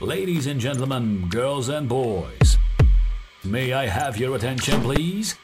Ladies 0.00 0.46
and 0.46 0.60
gentlemen, 0.60 1.26
girls 1.30 1.70
and 1.70 1.88
boys, 1.88 2.58
may 3.42 3.72
I 3.72 3.86
have 3.86 4.18
your 4.18 4.36
attention, 4.36 4.82
please? 4.82 5.36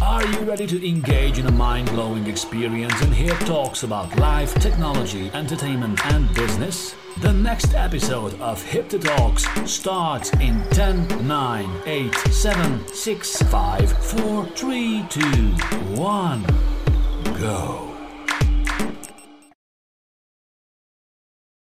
Are 0.00 0.24
you 0.24 0.38
ready 0.40 0.66
to 0.66 0.88
engage 0.88 1.38
in 1.38 1.44
a 1.44 1.52
mind 1.52 1.90
blowing 1.90 2.26
experience 2.26 2.98
and 3.02 3.12
hear 3.12 3.34
talks 3.40 3.82
about 3.82 4.16
life, 4.16 4.54
technology, 4.54 5.30
entertainment, 5.34 6.02
and 6.06 6.34
business? 6.34 6.94
The 7.18 7.34
next 7.34 7.74
episode 7.74 8.40
of 8.40 8.64
Hipther 8.64 9.02
Talks 9.04 9.44
starts 9.70 10.32
in 10.40 10.62
10, 10.70 11.28
9, 11.28 11.82
8, 11.84 12.14
7, 12.14 12.86
6, 12.88 13.42
5, 13.42 13.92
4, 14.02 14.46
3, 14.46 15.06
2, 15.10 15.20
1, 15.20 16.46
go. 17.38 17.89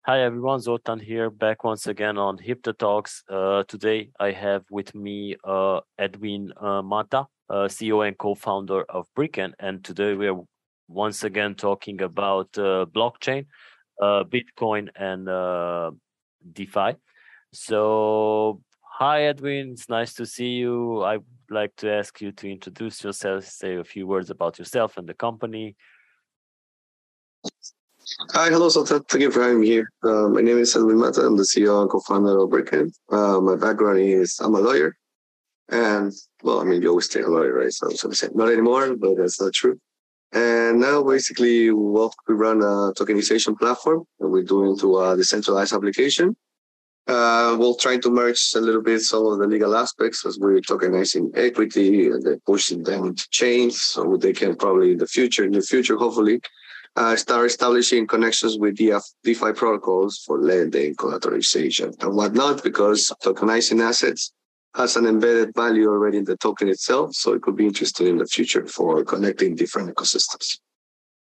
Hi 0.07 0.21
everyone, 0.21 0.59
Zoltan 0.59 0.99
here, 0.99 1.31
back 1.31 1.63
once 1.63 1.87
again 1.87 2.19
on 2.19 2.37
Hipther 2.37 2.77
Talks. 2.77 3.23
Uh, 3.27 3.63
today 3.63 4.11
I 4.19 4.33
have 4.33 4.63
with 4.69 4.93
me 4.93 5.35
uh, 5.43 5.79
Edwin 5.97 6.53
uh, 6.57 6.83
Mata, 6.83 7.25
uh, 7.49 7.67
CEO 7.67 8.07
and 8.07 8.15
co-founder 8.15 8.83
of 8.83 9.07
Brickken, 9.17 9.53
and 9.59 9.83
today 9.83 10.13
we 10.13 10.27
are 10.27 10.39
once 10.87 11.23
again 11.23 11.55
talking 11.55 12.03
about 12.03 12.55
uh, 12.55 12.85
blockchain, 12.85 13.47
uh, 13.99 14.23
Bitcoin, 14.25 14.89
and 14.95 15.25
DeFi. 16.53 16.97
So, 17.51 18.61
hi 18.83 19.23
Edwin, 19.23 19.71
it's 19.71 19.89
nice 19.89 20.13
to 20.13 20.27
see 20.27 20.49
you. 20.49 21.01
I'd 21.01 21.23
like 21.49 21.75
to 21.77 21.91
ask 21.91 22.21
you 22.21 22.31
to 22.31 22.51
introduce 22.51 23.03
yourself, 23.03 23.45
say 23.45 23.77
a 23.77 23.83
few 23.83 24.05
words 24.05 24.29
about 24.29 24.59
yourself 24.59 24.97
and 24.97 25.09
the 25.09 25.15
company. 25.15 25.75
Hi, 28.33 28.49
hello, 28.49 28.69
so 28.69 28.85
thank 28.85 29.15
you 29.15 29.31
for 29.31 29.41
having 29.41 29.61
me 29.61 29.67
here. 29.67 29.91
Uh, 30.03 30.29
my 30.29 30.41
name 30.41 30.59
is 30.59 30.75
Edwin 30.75 30.99
Mata. 30.99 31.21
I'm 31.21 31.37
the 31.37 31.43
CEO 31.43 31.81
and 31.81 31.89
co-founder 31.89 32.37
of 32.37 32.51
Brickken. 32.51 32.93
Uh, 33.11 33.41
my 33.41 33.55
background 33.55 33.97
is 33.97 34.39
I'm 34.39 34.53
a 34.53 34.59
lawyer, 34.59 34.95
and 35.69 36.13
well, 36.43 36.61
I 36.61 36.65
mean, 36.65 36.83
you 36.83 36.89
always 36.89 37.09
say 37.09 37.21
a 37.21 37.27
lawyer, 37.27 37.53
right? 37.53 37.73
So, 37.73 37.89
so 37.89 38.11
say 38.11 38.27
not 38.35 38.51
anymore, 38.51 38.95
but 38.95 39.17
that's 39.17 39.41
not 39.41 39.53
true. 39.53 39.79
And 40.33 40.79
now, 40.79 41.01
basically, 41.01 41.71
well, 41.71 42.13
we 42.27 42.35
run 42.35 42.61
a 42.61 42.93
tokenization 42.93 43.57
platform, 43.57 44.03
we're 44.19 44.43
doing 44.43 44.77
to 44.77 44.99
a 44.99 45.17
decentralized 45.17 45.73
application. 45.73 46.35
Uh, 47.07 47.55
we'll 47.57 47.75
try 47.75 47.97
to 47.97 48.11
merge 48.11 48.51
a 48.55 48.59
little 48.59 48.83
bit 48.83 49.01
some 49.01 49.25
of 49.25 49.39
the 49.39 49.47
legal 49.47 49.75
aspects 49.75 50.23
as 50.27 50.37
we're 50.37 50.59
tokenizing 50.59 51.35
equity 51.35 52.05
and 52.05 52.23
then 52.23 52.39
pushing 52.45 52.83
them 52.83 53.15
to 53.15 53.27
chains, 53.31 53.81
so 53.81 54.15
they 54.15 54.33
can 54.33 54.55
probably 54.55 54.91
in 54.91 54.99
the 54.99 55.07
future, 55.07 55.43
in 55.43 55.53
the 55.53 55.61
future, 55.61 55.97
hopefully, 55.97 56.39
uh, 56.95 57.15
start 57.15 57.47
establishing 57.47 58.07
connections 58.07 58.57
with 58.57 58.77
DF, 58.77 59.03
DeFi 59.23 59.53
protocols 59.53 60.19
for 60.25 60.39
lending, 60.39 60.95
collateralization, 60.95 61.93
and 62.01 62.15
whatnot, 62.15 62.63
because 62.63 63.11
tokenizing 63.23 63.81
assets 63.81 64.33
has 64.75 64.95
an 64.95 65.05
embedded 65.05 65.53
value 65.55 65.87
already 65.89 66.17
in 66.17 66.25
the 66.25 66.37
token 66.37 66.67
itself. 66.67 67.13
So 67.13 67.33
it 67.33 67.41
could 67.41 67.55
be 67.55 67.65
interesting 67.65 68.07
in 68.07 68.17
the 68.17 68.25
future 68.25 68.65
for 68.67 69.03
connecting 69.03 69.55
different 69.55 69.93
ecosystems. 69.93 70.59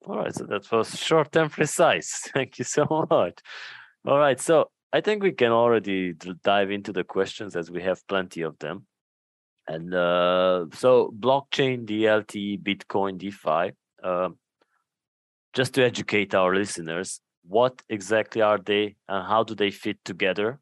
All 0.06 0.16
right. 0.16 0.34
So 0.34 0.44
that 0.44 0.70
was 0.72 0.98
short 0.98 1.34
and 1.36 1.50
precise. 1.50 2.28
Thank 2.34 2.58
you 2.58 2.64
so 2.64 3.06
much. 3.10 3.38
All 4.06 4.18
right. 4.18 4.40
So 4.40 4.70
I 4.92 5.00
think 5.00 5.22
we 5.22 5.32
can 5.32 5.52
already 5.52 6.14
dive 6.42 6.70
into 6.70 6.92
the 6.92 7.04
questions 7.04 7.54
as 7.54 7.70
we 7.70 7.82
have 7.82 8.06
plenty 8.08 8.42
of 8.42 8.58
them. 8.58 8.86
And 9.68 9.94
uh, 9.94 10.66
so 10.74 11.14
blockchain, 11.16 11.86
DLT, 11.86 12.60
Bitcoin, 12.62 13.18
DeFi. 13.18 13.72
Uh, 14.02 14.30
just 15.52 15.74
to 15.74 15.84
educate 15.84 16.34
our 16.34 16.54
listeners, 16.54 17.20
what 17.46 17.82
exactly 17.88 18.42
are 18.42 18.58
they 18.58 18.96
and 19.08 19.26
how 19.26 19.42
do 19.42 19.54
they 19.54 19.70
fit 19.70 19.98
together? 20.04 20.60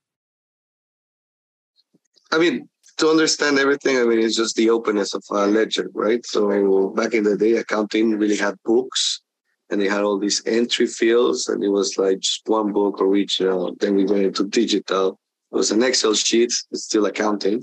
I 2.31 2.39
mean, 2.39 2.69
to 2.99 3.09
understand 3.09 3.59
everything, 3.59 3.99
I 3.99 4.05
mean, 4.05 4.19
it's 4.19 4.37
just 4.37 4.57
the 4.57 4.71
openness 4.71 5.15
of 5.15 5.23
a 5.31 5.47
ledger, 5.47 5.91
right? 5.95 6.25
So 6.27 6.89
back 6.91 7.15
in 7.15 7.25
the 7.25 7.37
day, 7.37 7.53
accounting 7.57 8.19
really 8.19 8.37
had 8.37 8.57
books 8.65 9.23
and 9.71 9.81
they 9.81 9.89
had 9.89 10.03
all 10.03 10.19
these 10.19 10.43
entry 10.47 10.87
fields 10.87 11.49
and 11.49 11.63
it 11.63 11.69
was 11.69 11.99
like 11.99 12.21
just 12.21 12.43
one 12.47 12.73
book 12.73 13.01
original. 13.01 13.69
Uh, 13.69 13.73
then 13.81 13.95
we 13.95 14.05
went 14.05 14.25
into 14.25 14.45
digital. 14.45 15.19
It 15.53 15.57
was 15.57 15.71
an 15.71 15.83
Excel 15.83 16.15
sheet, 16.15 16.53
it's 16.71 16.85
still 16.85 17.07
accounting. 17.07 17.63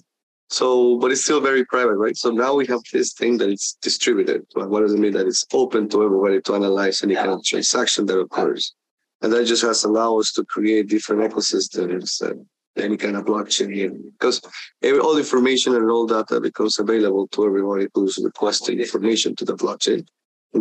So, 0.49 0.99
but 0.99 1.11
it's 1.11 1.23
still 1.23 1.41
very 1.41 1.65
private, 1.65 1.95
right? 1.95 2.15
So 2.15 2.29
now 2.29 2.53
we 2.53 2.67
have 2.67 2.81
this 2.93 3.13
thing 3.13 3.37
that 3.39 3.49
it's 3.49 3.77
distributed. 3.81 4.45
What 4.53 4.81
does 4.81 4.93
it 4.93 4.99
mean? 4.99 5.13
That 5.13 5.27
it's 5.27 5.45
open 5.51 5.89
to 5.89 6.03
everybody 6.03 6.39
to 6.41 6.55
analyze 6.55 7.03
any 7.03 7.15
kind 7.15 7.31
of 7.31 7.43
transaction 7.43 8.05
that 8.05 8.19
occurs. 8.19 8.73
And 9.21 9.33
that 9.33 9.45
just 9.45 9.63
has 9.63 9.83
allowed 9.83 10.19
us 10.19 10.33
to 10.33 10.45
create 10.45 10.87
different 10.87 11.21
ecosystems 11.23 12.21
and 12.21 12.45
any 12.77 12.97
kind 12.97 13.15
of 13.15 13.25
blockchain 13.25 13.73
here. 13.73 13.91
because 14.19 14.41
every, 14.83 14.99
all 14.99 15.17
information 15.17 15.75
and 15.75 15.89
all 15.89 16.05
data 16.05 16.39
becomes 16.39 16.77
available 16.77 17.27
to 17.29 17.45
everybody 17.45 17.87
who's 17.93 18.19
requesting 18.23 18.79
information 18.79 19.35
to 19.37 19.45
the 19.45 19.55
blockchain. 19.55 20.05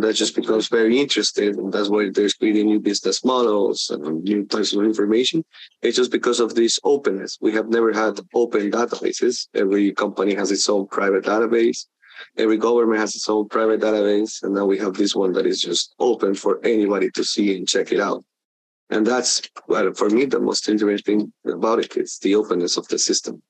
That 0.01 0.13
just 0.13 0.35
becomes 0.35 0.67
very 0.67 0.99
interesting. 0.99 1.57
And 1.57 1.71
that's 1.71 1.89
why 1.89 2.09
there's 2.09 2.33
creating 2.33 2.65
new 2.65 2.81
business 2.81 3.23
models 3.23 3.89
and 3.89 4.23
new 4.23 4.45
types 4.45 4.73
of 4.73 4.83
information. 4.83 5.45
It's 5.81 5.95
just 5.95 6.11
because 6.11 6.41
of 6.41 6.53
this 6.53 6.77
openness. 6.83 7.37
We 7.39 7.53
have 7.53 7.69
never 7.69 7.93
had 7.93 8.19
open 8.33 8.71
databases. 8.71 9.47
Every 9.53 9.93
company 9.93 10.33
has 10.35 10.51
its 10.51 10.67
own 10.67 10.87
private 10.87 11.23
database. 11.23 11.85
Every 12.37 12.57
government 12.57 12.99
has 12.99 13.15
its 13.15 13.29
own 13.29 13.47
private 13.47 13.79
database. 13.79 14.43
And 14.43 14.53
now 14.53 14.65
we 14.65 14.77
have 14.79 14.95
this 14.95 15.15
one 15.15 15.31
that 15.33 15.45
is 15.45 15.61
just 15.61 15.95
open 15.97 16.35
for 16.35 16.59
anybody 16.65 17.09
to 17.11 17.23
see 17.23 17.55
and 17.55 17.67
check 17.67 17.93
it 17.93 18.01
out. 18.01 18.23
And 18.89 19.07
that's 19.07 19.41
well, 19.67 19.93
for 19.93 20.09
me 20.09 20.25
the 20.25 20.39
most 20.39 20.67
interesting 20.67 21.31
thing 21.45 21.53
about 21.59 21.79
it. 21.79 21.95
It's 21.95 22.19
the 22.19 22.35
openness 22.35 22.77
of 22.77 22.87
the 22.89 22.99
system. 22.99 23.41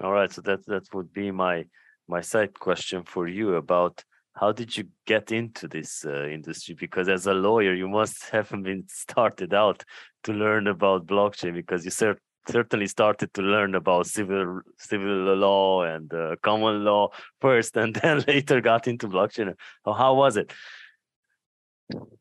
All 0.00 0.12
right. 0.12 0.32
So 0.32 0.40
that 0.42 0.64
that 0.66 0.84
would 0.94 1.12
be 1.12 1.30
my 1.30 1.66
my 2.08 2.22
side 2.22 2.58
question 2.58 3.04
for 3.04 3.28
you 3.28 3.54
about 3.54 4.02
how 4.34 4.50
did 4.52 4.76
you 4.76 4.84
get 5.06 5.30
into 5.30 5.68
this 5.68 6.04
uh, 6.04 6.26
industry? 6.26 6.74
Because 6.74 7.08
as 7.08 7.26
a 7.26 7.34
lawyer 7.34 7.74
you 7.74 7.88
must 7.88 8.24
have 8.30 8.50
been 8.50 8.84
started 8.88 9.54
out 9.54 9.84
to 10.24 10.32
learn 10.32 10.66
about 10.66 11.06
blockchain 11.06 11.54
because 11.54 11.84
you 11.84 11.90
cert- 11.90 12.18
certainly 12.48 12.86
started 12.86 13.32
to 13.34 13.42
learn 13.42 13.74
about 13.74 14.06
civil 14.06 14.60
civil 14.78 15.36
law 15.36 15.82
and 15.82 16.12
uh, 16.12 16.34
common 16.42 16.84
law 16.84 17.08
first 17.40 17.76
and 17.82 17.94
then 17.96 18.24
later 18.26 18.60
got 18.60 18.88
into 18.88 19.08
blockchain. 19.08 19.54
How, 19.84 19.92
how 19.92 20.14
was 20.14 20.36
it? 20.36 20.52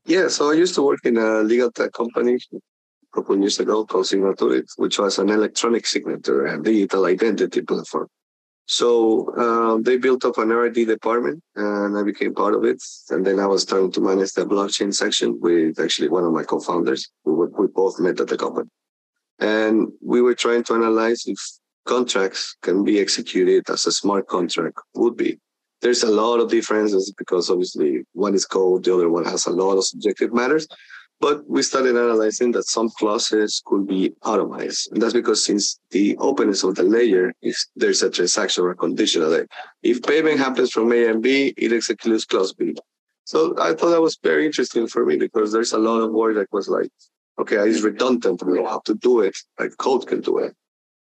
Yeah 0.05 0.27
so 0.27 0.51
i 0.51 0.53
used 0.53 0.75
to 0.75 0.81
work 0.81 1.05
in 1.05 1.17
a 1.17 1.43
legal 1.43 1.71
tech 1.71 1.93
company 1.93 2.35
a 2.35 3.15
couple 3.15 3.35
of 3.35 3.41
years 3.41 3.57
ago 3.57 3.85
called 3.85 4.05
Signaturit, 4.05 4.67
which 4.75 4.99
was 4.99 5.17
an 5.17 5.29
electronic 5.29 5.87
signature 5.87 6.45
and 6.45 6.65
digital 6.65 7.05
identity 7.05 7.61
platform 7.61 8.09
so 8.71 9.35
um, 9.35 9.83
they 9.83 9.97
built 9.97 10.23
up 10.23 10.37
an 10.37 10.49
R&D 10.49 10.85
department, 10.85 11.43
and 11.57 11.97
I 11.97 12.03
became 12.03 12.33
part 12.33 12.55
of 12.55 12.63
it. 12.63 12.81
And 13.09 13.27
then 13.27 13.37
I 13.37 13.45
was 13.45 13.63
starting 13.63 13.91
to 13.91 13.99
manage 13.99 14.31
the 14.31 14.45
blockchain 14.45 14.93
section 14.93 15.37
with 15.41 15.77
actually 15.77 16.07
one 16.07 16.23
of 16.23 16.31
my 16.31 16.43
co-founders. 16.43 17.11
We, 17.25 17.33
were, 17.33 17.49
we 17.49 17.67
both 17.67 17.99
met 17.99 18.21
at 18.21 18.29
the 18.29 18.37
company, 18.37 18.69
and 19.39 19.89
we 20.01 20.21
were 20.21 20.35
trying 20.35 20.63
to 20.63 20.75
analyze 20.75 21.27
if 21.27 21.37
contracts 21.85 22.55
can 22.61 22.85
be 22.85 23.01
executed 23.01 23.69
as 23.69 23.85
a 23.87 23.91
smart 23.91 24.27
contract 24.27 24.77
would 24.95 25.17
be. 25.17 25.37
There's 25.81 26.03
a 26.03 26.11
lot 26.11 26.39
of 26.39 26.49
differences 26.49 27.13
because 27.17 27.49
obviously 27.49 28.03
one 28.13 28.35
is 28.35 28.45
code, 28.45 28.85
the 28.85 28.93
other 28.93 29.09
one 29.09 29.25
has 29.25 29.47
a 29.47 29.51
lot 29.51 29.79
of 29.79 29.83
subjective 29.85 30.31
matters. 30.31 30.65
But 31.21 31.47
we 31.47 31.61
started 31.61 31.95
analyzing 31.95 32.51
that 32.53 32.67
some 32.67 32.89
clauses 32.97 33.61
could 33.63 33.85
be 33.85 34.11
automized. 34.23 34.91
And 34.91 34.99
that's 34.99 35.13
because 35.13 35.45
since 35.45 35.79
the 35.91 36.17
openness 36.17 36.63
of 36.63 36.73
the 36.73 36.83
layer, 36.83 37.31
if 37.43 37.55
there's 37.75 38.01
a 38.01 38.09
transaction 38.09 38.63
or 38.63 38.71
a 38.71 38.75
conditional, 38.75 39.29
like 39.29 39.47
if 39.83 40.01
payment 40.01 40.39
happens 40.39 40.71
from 40.71 40.91
A 40.91 41.05
and 41.05 41.21
B, 41.21 41.53
it 41.57 41.71
executes 41.73 42.25
clause 42.25 42.53
B. 42.53 42.75
So 43.25 43.53
I 43.59 43.75
thought 43.75 43.91
that 43.91 44.01
was 44.01 44.17
very 44.23 44.47
interesting 44.47 44.87
for 44.87 45.05
me 45.05 45.15
because 45.15 45.51
there's 45.51 45.73
a 45.73 45.77
lot 45.77 45.99
of 46.01 46.11
work 46.11 46.33
that 46.35 46.51
was 46.51 46.67
like, 46.67 46.89
okay, 47.39 47.57
it's 47.57 47.81
redundant. 47.81 48.41
We 48.43 48.57
don't 48.57 48.67
have 48.67 48.83
to 48.85 48.95
do 48.95 49.21
it. 49.21 49.37
Like 49.59 49.77
code 49.77 50.07
can 50.07 50.21
do 50.21 50.39
it. 50.39 50.55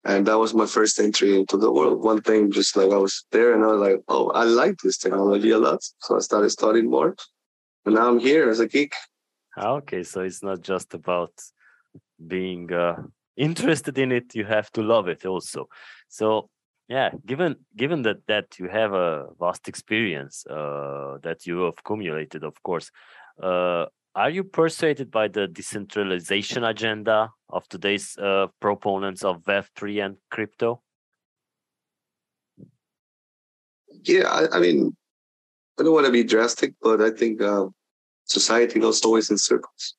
And 0.05 0.27
that 0.27 0.37
was 0.37 0.53
my 0.53 0.67
first 0.67 0.99
entry 0.99 1.39
into 1.39 1.57
the 1.57 1.71
world. 1.71 2.03
One 2.03 2.21
thing, 2.21 2.51
just 2.51 2.77
like 2.77 2.91
I 2.91 2.97
was 2.97 3.25
there 3.31 3.55
and 3.55 3.63
I 3.63 3.67
was 3.67 3.81
like, 3.81 4.01
oh, 4.09 4.29
I 4.29 4.43
like 4.43 4.77
this 4.83 4.99
technology 4.99 5.49
a 5.49 5.57
lot. 5.57 5.81
So 6.01 6.17
I 6.17 6.19
started 6.19 6.51
studying 6.51 6.89
more. 6.89 7.15
And 7.85 7.95
now 7.95 8.09
I'm 8.09 8.19
here 8.19 8.47
as 8.49 8.59
a 8.59 8.67
geek 8.67 8.93
okay, 9.57 10.03
so 10.03 10.21
it's 10.21 10.43
not 10.43 10.61
just 10.61 10.93
about 10.93 11.33
being 12.25 12.71
uh, 12.71 12.95
interested 13.37 13.97
in 13.97 14.11
it; 14.11 14.35
you 14.35 14.45
have 14.45 14.71
to 14.71 14.81
love 14.81 15.07
it 15.07 15.25
also. 15.25 15.67
So, 16.07 16.49
yeah, 16.87 17.11
given 17.25 17.55
given 17.75 18.01
that 18.03 18.25
that 18.27 18.59
you 18.59 18.67
have 18.67 18.93
a 18.93 19.27
vast 19.39 19.67
experience 19.67 20.45
uh, 20.47 21.17
that 21.23 21.45
you 21.45 21.61
have 21.61 21.75
accumulated, 21.79 22.43
of 22.43 22.61
course, 22.63 22.91
uh, 23.41 23.85
are 24.15 24.29
you 24.29 24.43
persuaded 24.43 25.09
by 25.09 25.27
the 25.27 25.47
decentralization 25.47 26.63
agenda 26.63 27.31
of 27.49 27.67
today's 27.67 28.15
uh, 28.17 28.47
proponents 28.59 29.23
of 29.23 29.45
Web 29.47 29.65
three 29.75 29.99
and 29.99 30.17
crypto? 30.29 30.81
Yeah, 34.03 34.27
I, 34.27 34.57
I, 34.57 34.59
mean, 34.59 34.95
I 35.79 35.83
don't 35.83 35.93
want 35.93 36.05
to 36.05 36.11
be 36.11 36.23
drastic, 36.23 36.73
but 36.81 37.01
I 37.01 37.09
think 37.09 37.41
uh, 37.41 37.67
society 38.25 38.79
goes 38.79 39.01
always 39.03 39.29
in 39.29 39.37
circles. 39.37 39.95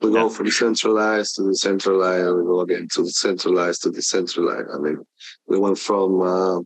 We 0.00 0.12
go 0.12 0.28
from 0.28 0.50
centralized 0.50 1.34
to 1.36 1.48
decentralized. 1.48 2.26
And 2.26 2.36
we 2.38 2.44
go 2.44 2.60
again 2.60 2.88
to 2.94 3.06
centralized 3.08 3.82
to 3.82 3.90
decentralized. 3.90 4.68
I 4.72 4.78
mean, 4.78 5.04
we 5.46 5.58
went 5.58 5.78
from 5.78 6.20
uh, 6.20 6.60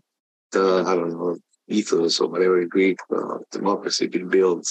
the 0.52 0.84
I 0.86 0.94
don't 0.94 1.12
know 1.12 1.38
ethos 1.68 2.20
or 2.20 2.28
whatever 2.28 2.64
Greek 2.66 2.98
uh, 3.14 3.38
democracy 3.50 4.06
being 4.06 4.28
built. 4.28 4.66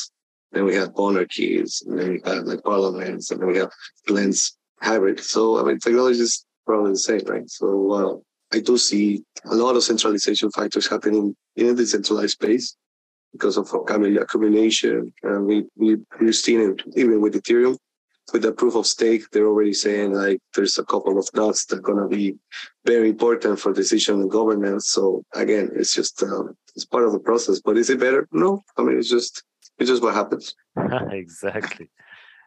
Then 0.51 0.65
we 0.65 0.75
have 0.75 0.95
monarchies, 0.95 1.81
and 1.88 1.97
then 1.97 2.09
we 2.11 2.21
have 2.25 2.43
like 2.43 2.61
parliaments, 2.63 3.31
and 3.31 3.41
then 3.41 3.47
we 3.47 3.57
have 3.57 3.71
blends 4.05 4.57
hybrid. 4.81 5.19
So 5.21 5.59
I 5.59 5.63
mean, 5.63 5.79
technology 5.79 6.19
is 6.19 6.45
probably 6.65 6.91
the 6.91 6.97
same, 6.97 7.21
right? 7.25 7.49
So 7.49 7.91
uh, 7.91 8.55
I 8.55 8.59
do 8.59 8.77
see 8.77 9.23
a 9.45 9.55
lot 9.55 9.75
of 9.75 9.83
centralization 9.83 10.51
factors 10.51 10.88
happening 10.88 11.35
in 11.55 11.67
a 11.67 11.73
decentralized 11.73 12.33
space 12.33 12.75
because 13.31 13.57
of 13.57 13.72
accumulation. 13.74 15.13
And 15.24 15.45
we, 15.45 15.66
we, 15.75 15.98
we've 16.19 16.36
seen 16.36 16.60
it 16.62 16.81
even 16.95 17.22
with 17.22 17.36
Ethereum. 17.36 17.78
With 18.33 18.44
the 18.44 18.54
proof 18.54 18.75
of 18.75 18.88
stake, 18.88 19.30
they're 19.31 19.48
already 19.48 19.74
saying 19.74 20.13
like 20.13 20.39
there's 20.56 20.78
a 20.78 20.86
couple 20.86 21.19
of 21.19 21.28
dots 21.33 21.66
that 21.66 21.80
are 21.80 21.81
going 21.81 21.98
to 21.98 22.07
be 22.07 22.36
very 22.86 23.10
important 23.10 23.60
for 23.60 23.74
decision 23.74 24.22
and 24.22 24.31
governance. 24.31 24.88
So 24.88 25.24
again, 25.33 25.69
it's 25.75 25.94
just 25.94 26.24
um, 26.24 26.56
it's 26.75 26.86
part 26.86 27.04
of 27.04 27.12
the 27.12 27.19
process. 27.19 27.60
But 27.60 27.78
is 27.78 27.89
it 27.89 28.00
better? 28.00 28.30
No. 28.31 28.63
I 28.78 28.83
mean, 28.83 28.98
it's 28.98 29.10
just 29.10 29.44
it's 29.80 29.89
just 29.89 30.04
what 30.04 30.13
happens. 30.13 30.56
exactly. 31.12 31.89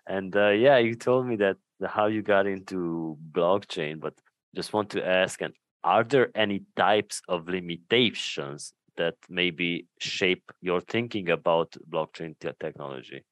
And 0.06 0.34
uh, 0.34 0.50
yeah, 0.50 0.78
you 0.78 0.94
told 0.94 1.26
me 1.26 1.36
that 1.36 1.56
how 1.84 2.06
you 2.06 2.22
got 2.22 2.46
into 2.46 3.18
blockchain, 3.32 4.00
but 4.00 4.14
just 4.54 4.72
want 4.72 4.90
to 4.90 5.06
ask, 5.06 5.42
and 5.42 5.52
are 5.82 6.04
there 6.04 6.30
any 6.34 6.62
types 6.76 7.20
of 7.28 7.48
limitations 7.48 8.72
that 8.96 9.14
maybe 9.28 9.86
shape 9.98 10.50
your 10.60 10.80
thinking 10.80 11.30
about 11.30 11.76
blockchain 11.90 12.38
te- 12.38 12.50
technology? 12.60 13.24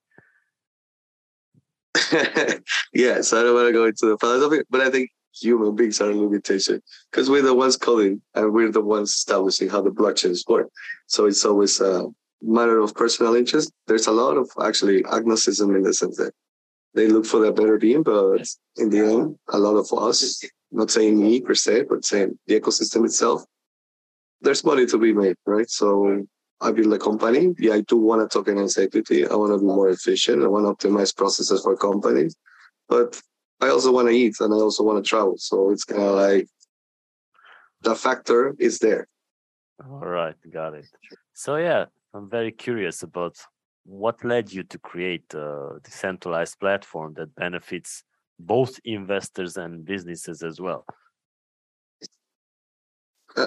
yes, 2.94 3.32
I 3.32 3.42
don't 3.42 3.54
want 3.54 3.68
to 3.68 3.72
go 3.72 3.86
into 3.86 4.06
the 4.06 4.18
philosophy, 4.18 4.62
but 4.70 4.80
I 4.80 4.90
think 4.90 5.10
human 5.34 5.74
beings 5.74 6.00
are 6.00 6.10
a 6.10 6.14
limitation 6.14 6.82
because 7.10 7.30
we're 7.30 7.42
the 7.42 7.54
ones 7.54 7.76
coding 7.76 8.20
and 8.34 8.52
we're 8.52 8.70
the 8.70 8.80
ones 8.80 9.12
establishing 9.12 9.68
how 9.68 9.82
the 9.82 9.90
blockchains 9.90 10.48
work. 10.48 10.68
So 11.06 11.26
it's 11.26 11.44
always 11.44 11.80
a 11.80 12.06
matter 12.42 12.78
of 12.80 12.94
personal 12.94 13.34
interest. 13.34 13.72
There's 13.86 14.06
a 14.06 14.12
lot 14.12 14.36
of 14.36 14.50
actually 14.62 15.04
agnosticism 15.04 15.74
in 15.74 15.82
the 15.82 15.94
sense 15.94 16.16
that 16.16 16.32
they 16.94 17.08
look 17.08 17.24
for 17.24 17.40
the 17.40 17.52
better 17.52 17.78
being, 17.78 18.02
but 18.02 18.46
in 18.76 18.90
the 18.90 18.98
end, 18.98 19.38
a 19.48 19.58
lot 19.58 19.76
of 19.76 19.90
us, 19.98 20.42
not 20.70 20.90
saying 20.90 21.18
me 21.18 21.40
per 21.40 21.54
se, 21.54 21.84
but 21.88 22.04
saying 22.04 22.38
the 22.46 22.60
ecosystem 22.60 23.04
itself, 23.04 23.44
there's 24.42 24.64
money 24.64 24.86
to 24.86 24.98
be 24.98 25.12
made, 25.12 25.36
right? 25.46 25.68
So 25.68 26.24
I 26.60 26.72
build 26.72 26.92
a 26.92 26.98
company. 26.98 27.54
Yeah, 27.58 27.74
I 27.74 27.80
do 27.82 27.96
want 27.96 28.30
to 28.30 28.38
tokenize 28.38 28.82
equity. 28.82 29.26
I 29.26 29.34
want 29.34 29.52
to 29.52 29.58
be 29.58 29.64
more 29.64 29.88
efficient. 29.90 30.42
I 30.42 30.48
want 30.48 30.64
to 30.66 30.88
optimize 30.88 31.16
processes 31.16 31.62
for 31.62 31.76
companies, 31.76 32.36
but 32.88 33.20
I 33.60 33.68
also 33.68 33.92
want 33.92 34.08
to 34.08 34.14
eat 34.14 34.36
and 34.40 34.52
I 34.52 34.58
also 34.58 34.82
want 34.82 35.02
to 35.02 35.08
travel. 35.08 35.36
So 35.38 35.70
it's 35.70 35.84
kind 35.84 36.02
of 36.02 36.16
like 36.16 36.46
the 37.80 37.94
factor 37.94 38.54
is 38.58 38.78
there. 38.78 39.08
All 39.84 40.06
right, 40.06 40.36
got 40.52 40.74
it. 40.74 40.86
So 41.32 41.56
yeah, 41.56 41.86
I'm 42.14 42.28
very 42.28 42.52
curious 42.52 43.02
about 43.02 43.36
what 43.84 44.24
led 44.24 44.52
you 44.52 44.62
to 44.62 44.78
create 44.78 45.34
a 45.34 45.78
decentralized 45.82 46.60
platform 46.60 47.14
that 47.16 47.34
benefits 47.34 48.04
both 48.38 48.78
investors 48.84 49.56
and 49.56 49.84
businesses 49.84 50.42
as 50.42 50.60
well? 50.60 50.84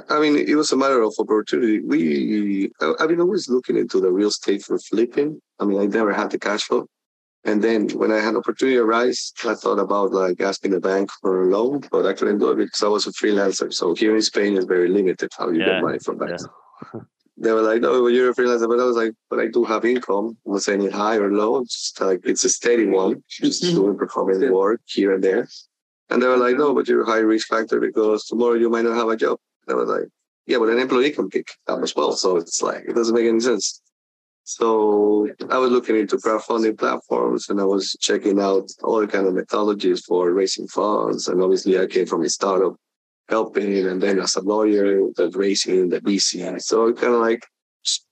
I 0.10 0.20
mean, 0.20 0.36
it 0.38 0.56
was 0.56 0.72
a 0.72 0.78
matter 0.78 1.02
of 1.02 1.14
opportunity. 1.20 1.80
We, 1.80 2.72
I've 3.00 3.08
been 3.08 3.22
always 3.22 3.50
looking 3.50 3.78
into 3.78 4.00
the 4.00 4.12
real 4.12 4.30
estate 4.30 4.64
for 4.64 4.80
flipping. 4.80 5.42
I 5.60 5.66
mean, 5.66 5.80
I 5.80 5.86
never 5.86 6.14
had 6.14 6.32
the 6.32 6.40
cash 6.40 6.64
flow. 6.64 6.88
And 7.44 7.64
then 7.64 7.90
when 7.90 8.12
I 8.12 8.20
had 8.20 8.36
opportunity 8.36 8.78
arise, 8.78 9.32
I 9.46 9.54
thought 9.54 9.78
about 9.78 10.12
like 10.12 10.42
asking 10.42 10.72
the 10.72 10.80
bank 10.80 11.12
for 11.22 11.44
a 11.44 11.46
loan, 11.46 11.84
but 11.92 12.08
I 12.08 12.14
couldn't 12.14 12.40
do 12.40 12.50
it 12.52 12.56
because 12.56 12.82
I 12.82 12.88
was 12.88 13.06
a 13.06 13.12
freelancer. 13.12 13.72
So 13.72 13.94
here 13.94 14.16
in 14.16 14.22
Spain, 14.24 14.58
it's 14.58 14.66
very 14.66 14.90
limited 14.90 15.30
how 15.38 15.50
you 15.50 15.60
yeah, 15.60 15.66
get 15.66 15.84
money 15.84 16.00
from 16.00 16.18
banks. 16.18 16.46
Yeah. 16.94 17.02
they 17.38 17.52
were 17.52 17.62
like, 17.62 17.82
no, 17.82 18.08
you're 18.08 18.32
a 18.32 18.34
freelancer. 18.34 18.68
But 18.68 18.80
I 18.80 18.86
was 18.86 18.96
like, 18.96 19.14
but 19.30 19.40
I 19.40 19.48
do 19.48 19.64
have 19.64 19.86
income. 19.86 20.36
I'm 20.46 20.54
not 20.54 20.64
saying 20.64 20.90
high 20.90 21.18
or 21.18 21.32
low. 21.32 21.64
Just 21.64 22.02
like, 22.02 22.22
it's 22.24 22.46
a 22.46 22.50
steady 22.50 22.88
one, 22.88 23.24
just 23.30 23.64
mm-hmm. 23.64 23.76
doing 23.76 23.98
performing 23.98 24.52
work 24.52 24.82
here 24.86 25.14
and 25.14 25.24
there. 25.24 25.48
And 26.10 26.22
they 26.22 26.28
were 26.28 26.38
like, 26.38 26.58
no, 26.58 26.74
but 26.74 26.88
you're 26.88 27.04
a 27.04 27.06
high 27.06 27.20
risk 27.20 27.48
factor 27.48 27.80
because 27.80 28.26
tomorrow 28.26 28.56
you 28.56 28.70
might 28.72 28.86
not 28.86 28.96
have 28.96 29.10
a 29.10 29.18
job. 29.18 29.38
And 29.68 29.78
I 29.78 29.80
was 29.80 29.90
like, 29.90 30.10
yeah, 30.46 30.58
but 30.60 30.70
an 30.70 30.80
employee 30.80 31.12
can 31.12 31.30
kick 31.30 31.50
out 31.68 31.82
as 31.82 31.96
well. 31.96 32.12
So 32.12 32.38
it's 32.38 32.62
like, 32.62 32.84
it 32.88 32.96
doesn't 32.96 33.16
make 33.16 33.28
any 33.28 33.40
sense. 33.40 33.82
So 34.44 35.28
I 35.50 35.58
was 35.58 35.72
looking 35.72 35.96
into 35.96 36.18
crowdfunding 36.18 36.78
platforms 36.78 37.50
and 37.50 37.60
I 37.60 37.64
was 37.64 37.98
checking 38.00 38.40
out 38.40 38.70
all 38.84 39.00
the 39.00 39.08
kind 39.08 39.26
of 39.26 39.34
methodologies 39.34 40.04
for 40.06 40.32
raising 40.32 40.68
funds. 40.68 41.28
And 41.28 41.42
obviously 41.42 41.80
I 41.80 41.88
came 41.88 42.06
from 42.06 42.24
a 42.24 42.30
startup 42.30 42.76
helping 43.28 43.76
and 43.88 44.00
then 44.00 44.20
as 44.20 44.36
a 44.36 44.42
lawyer, 44.42 45.02
the 45.16 45.32
raising, 45.34 45.90
the 45.90 46.00
VC. 46.00 46.62
So 46.62 46.88
it 46.88 46.98
kind 46.98 47.16
of 47.16 47.22
like 47.22 47.44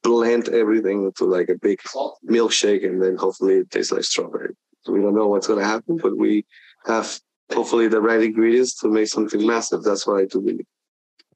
blend 0.01 0.49
everything 0.49 1.03
into 1.03 1.25
like 1.25 1.49
a 1.49 1.59
big 1.61 1.79
milkshake 2.27 2.83
and 2.83 3.01
then 3.01 3.15
hopefully 3.15 3.57
it 3.57 3.69
tastes 3.69 3.91
like 3.91 4.03
strawberry. 4.03 4.55
We 4.87 5.01
don't 5.01 5.15
know 5.15 5.27
what's 5.27 5.47
going 5.47 5.59
to 5.59 5.65
happen, 5.65 5.97
but 6.01 6.17
we 6.17 6.45
have 6.87 7.19
hopefully 7.53 7.87
the 7.87 8.01
right 8.01 8.21
ingredients 8.23 8.73
to 8.79 8.87
make 8.87 9.07
something 9.07 9.45
massive. 9.45 9.83
That's 9.83 10.07
what 10.07 10.19
I 10.19 10.25
do 10.25 10.41
believe. 10.41 10.65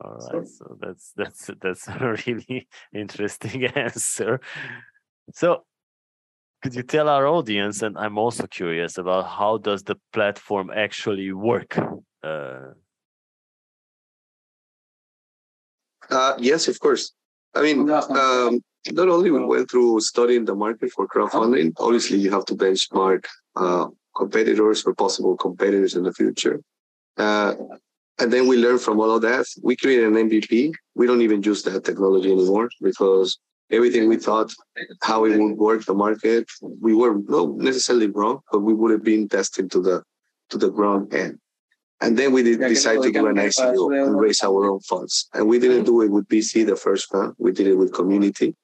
All 0.02 0.18
right, 0.32 0.48
so 0.48 0.78
that's 0.80 1.14
that's 1.18 1.50
that's 1.62 1.88
a 1.88 2.16
really 2.28 2.68
interesting 2.94 3.66
answer. 3.76 4.40
So, 5.34 5.66
could 6.62 6.76
you 6.76 6.84
tell 6.84 7.10
our 7.10 7.28
audience, 7.28 7.82
and 7.82 7.98
I'm 7.98 8.18
also 8.18 8.48
curious 8.48 8.98
about 8.98 9.28
how 9.28 9.58
does 9.58 9.84
the 9.84 9.96
platform 10.14 10.72
actually 10.74 11.32
work? 11.32 11.78
Uh, 12.24 12.74
uh, 16.10 16.34
yes, 16.38 16.68
of 16.68 16.80
course. 16.80 17.14
I 17.56 17.62
mean, 17.62 17.90
um, 17.90 18.62
not 18.92 19.10
only 19.10 19.32
we 19.32 19.44
went 19.44 19.70
through 19.70 20.00
studying 20.02 20.46
the 20.46 20.56
market 20.56 20.92
for 20.92 21.08
crowdfunding. 21.08 21.74
Obviously, 21.78 22.18
you 22.20 22.32
have 22.32 22.46
to 22.46 22.56
benchmark 22.56 23.26
uh, 23.56 23.88
competitors 24.16 24.84
or 24.86 24.94
possible 24.94 25.36
competitors 25.36 25.96
in 25.96 26.04
the 26.04 26.14
future. 26.14 26.62
And 28.20 28.34
then 28.34 28.48
we 28.48 28.58
learn 28.58 28.80
from 28.80 29.00
all 29.00 29.12
of 29.16 29.22
that. 29.22 29.46
We 29.62 29.76
created 29.76 30.06
an 30.06 30.30
MVP. 30.30 30.74
We 30.96 31.08
don't 31.08 31.22
even 31.22 31.44
use 31.44 31.62
that 31.64 31.84
technology 31.84 32.32
anymore 32.32 32.70
because 32.82 33.38
everything 33.70 34.08
we 34.08 34.18
thought 34.18 34.52
how 35.04 35.26
it 35.26 35.38
would 35.38 35.58
work 35.58 35.86
the 35.86 35.94
market, 35.94 36.48
we 36.82 36.96
were 36.96 37.20
not 37.28 37.58
necessarily 37.58 38.08
wrong, 38.08 38.40
but 38.52 38.60
we 38.60 38.74
would 38.74 38.92
have 38.92 39.04
been 39.04 39.28
tested 39.28 39.70
to 39.72 39.82
the 39.82 40.04
to 40.50 40.58
the 40.58 40.70
ground 40.70 41.14
end. 41.14 41.40
And 42.00 42.18
then 42.18 42.32
we 42.32 42.44
did 42.44 42.60
decide 42.60 43.02
to 43.02 43.12
do 43.12 43.26
an 43.26 43.36
ICO 43.36 44.06
and 44.06 44.20
raise 44.20 44.44
our 44.44 44.70
own 44.70 44.80
funds. 44.82 45.28
And 45.34 45.48
we 45.48 45.58
didn't 45.58 45.86
do 45.86 46.02
it 46.04 46.12
with 46.12 46.28
VC 46.28 46.66
the 46.66 46.76
first 46.76 47.12
round. 47.12 47.34
We 47.40 47.52
did 47.52 47.68
it 47.68 47.76
with 47.76 47.92
community. 47.92 48.56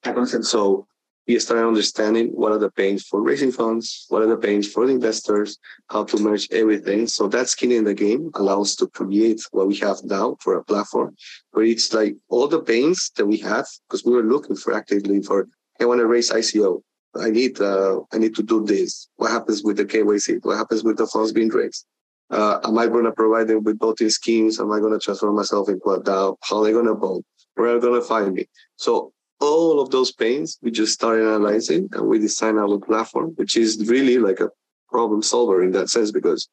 So 0.42 0.88
we 1.28 1.40
started 1.40 1.66
understanding 1.66 2.28
what 2.30 2.52
are 2.52 2.58
the 2.58 2.72
pains 2.72 3.04
for 3.04 3.22
raising 3.22 3.52
funds, 3.52 4.06
what 4.10 4.22
are 4.22 4.28
the 4.28 4.38
pains 4.38 4.68
for 4.68 4.86
the 4.86 4.94
investors, 4.94 5.58
how 5.90 6.04
to 6.04 6.18
merge 6.18 6.48
everything. 6.52 7.08
So 7.08 7.28
that 7.30 7.48
skin 7.48 7.72
in 7.72 7.86
the 7.86 7.94
game 7.94 8.30
allows 8.36 8.76
to 8.78 8.88
create 8.88 9.42
what 9.52 9.68
we 9.68 9.78
have 9.78 10.04
now 10.04 10.36
for 10.42 10.56
a 10.56 10.64
platform 10.64 11.16
where 11.52 11.66
it's 11.66 11.94
like 11.94 12.16
all 12.30 12.48
the 12.48 12.62
pains 12.62 13.12
that 13.16 13.26
we 13.26 13.38
have, 13.38 13.68
because 13.88 14.04
we 14.06 14.14
were 14.14 14.24
looking 14.24 14.56
for 14.56 14.74
actively 14.74 15.22
for, 15.22 15.48
I 15.80 15.86
want 15.86 16.00
to 16.00 16.08
raise 16.08 16.32
ICO. 16.32 16.82
I 17.16 17.30
need, 17.30 17.62
uh, 17.62 18.02
I 18.12 18.18
need 18.18 18.36
to 18.36 18.44
do 18.44 18.66
this. 18.66 19.08
What 19.18 19.32
happens 19.32 19.64
with 19.64 19.78
the 19.78 19.86
KYC? 19.86 20.40
What 20.44 20.58
happens 20.58 20.84
with 20.84 20.98
the 20.98 21.08
funds 21.08 21.32
being 21.32 21.50
raised? 21.50 21.86
Uh, 22.32 22.60
am 22.64 22.78
I 22.80 22.88
going 22.88 23.04
to 23.06 23.12
provide 23.12 23.48
them 23.48 23.64
with 23.64 23.80
voting 23.80 24.10
schemes? 24.10 24.60
Am 24.60 24.72
I 24.72 24.80
going 24.80 24.94
to 24.94 25.00
transform 25.00 25.36
myself 25.36 25.70
into 25.70 25.86
a 25.90 26.02
DAO? 26.02 26.36
How 26.42 26.58
are 26.58 26.64
they 26.64 26.72
going 26.72 26.88
to 26.88 26.96
vote? 26.96 27.24
Where 27.54 27.70
are 27.70 27.80
they 27.80 27.88
going 27.88 28.02
to 28.02 28.08
find 28.08 28.34
me? 28.34 28.50
So 28.76 29.13
all 29.44 29.82
of 29.82 29.90
those 29.90 30.12
pains, 30.12 30.58
we 30.62 30.72
just 30.72 30.94
started 30.94 31.28
analyzing 31.28 31.90
and 31.92 32.08
we 32.08 32.18
designed 32.18 32.58
our 32.58 32.80
platform, 32.80 33.34
which 33.36 33.58
is 33.58 33.90
really 33.90 34.18
like 34.18 34.40
a 34.40 34.50
problem 34.90 35.22
solver 35.22 35.64
in 35.64 35.72
that 35.72 35.90
sense 35.90 36.12
because 36.12 36.48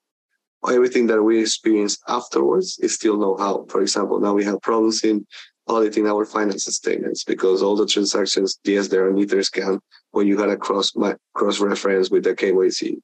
everything 0.68 1.06
that 1.06 1.22
we 1.22 1.40
experience 1.40 1.98
afterwards 2.08 2.78
is 2.80 2.94
still 2.94 3.16
know-how. 3.16 3.64
For 3.68 3.80
example, 3.82 4.18
now 4.18 4.34
we 4.34 4.44
have 4.44 4.60
problems 4.60 5.04
in 5.04 5.26
auditing 5.68 6.08
our 6.08 6.24
finance 6.24 6.64
statements 6.64 7.22
because 7.22 7.62
all 7.62 7.76
the 7.76 7.86
transactions, 7.86 8.58
yes, 8.64 8.88
there 8.88 9.06
are 9.06 9.12
meters 9.12 9.46
scan 9.46 9.78
when 10.10 10.26
you 10.26 10.36
had 10.36 10.50
a 10.50 10.56
cross 10.56 10.90
cross 11.34 11.60
reference 11.60 12.10
with 12.10 12.24
the 12.24 12.34
KYC 12.34 12.96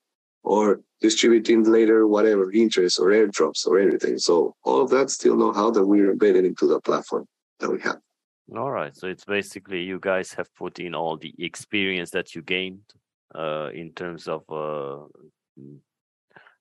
or 0.42 0.80
distributing 1.00 1.62
later 1.62 2.08
whatever 2.08 2.50
interest 2.52 2.98
or 2.98 3.08
airdrops 3.10 3.66
or 3.66 3.78
everything. 3.78 4.18
So 4.18 4.56
all 4.64 4.80
of 4.80 4.90
that 4.90 5.10
still 5.10 5.36
know-how 5.36 5.70
that 5.70 5.86
we're 5.86 6.10
embedded 6.10 6.44
into 6.44 6.66
the 6.66 6.80
platform 6.80 7.26
that 7.60 7.70
we 7.70 7.80
have. 7.82 8.00
All 8.54 8.70
right. 8.70 8.96
So 8.96 9.08
it's 9.08 9.24
basically 9.24 9.82
you 9.82 9.98
guys 9.98 10.32
have 10.34 10.54
put 10.54 10.78
in 10.78 10.94
all 10.94 11.16
the 11.16 11.34
experience 11.38 12.10
that 12.10 12.34
you 12.34 12.42
gained 12.42 12.82
uh, 13.34 13.70
in 13.74 13.92
terms 13.92 14.28
of 14.28 14.42
uh, 14.50 15.06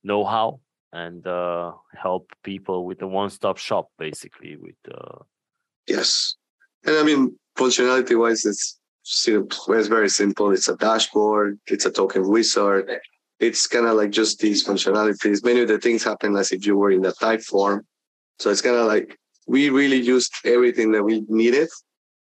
know 0.04 0.25
how 0.25 0.62
and 0.92 1.25
uh, 1.27 1.74
help 1.94 2.32
people 2.44 2.86
with 2.86 3.01
a 3.01 3.08
one 3.08 3.30
stop 3.30 3.58
shop, 3.58 3.89
basically. 4.00 4.56
With 4.56 4.75
uh... 4.92 5.20
Yes. 5.88 6.36
And 6.86 6.96
I 6.98 7.04
mean, 7.04 7.38
functionality 7.58 8.18
wise, 8.20 8.46
it's, 8.46 8.80
it's 9.04 9.88
very 9.88 10.10
simple. 10.10 10.51
It's 10.51 10.70
a 10.70 10.77
dashboard, 10.77 11.60
it's 11.68 11.86
a 11.86 11.92
token 11.92 12.27
wizard, 12.27 13.00
it's 13.39 13.68
kind 13.68 13.86
of 13.86 13.96
like 13.96 14.12
just 14.12 14.39
these 14.39 14.65
functionalities. 14.65 15.44
Many 15.44 15.62
of 15.62 15.68
the 15.68 15.80
things 15.80 16.04
happen 16.04 16.36
as 16.38 16.51
if 16.51 16.65
you 16.65 16.77
were 16.77 16.92
in 16.92 17.01
the 17.01 17.12
Typeform. 17.12 17.82
So 18.39 18.50
it's 18.50 18.62
kind 18.62 18.75
of 18.75 18.88
like 18.88 19.18
we 19.48 19.70
really 19.70 20.02
used 20.02 20.34
everything 20.44 20.92
that 20.92 21.04
we 21.04 21.24
needed 21.28 21.70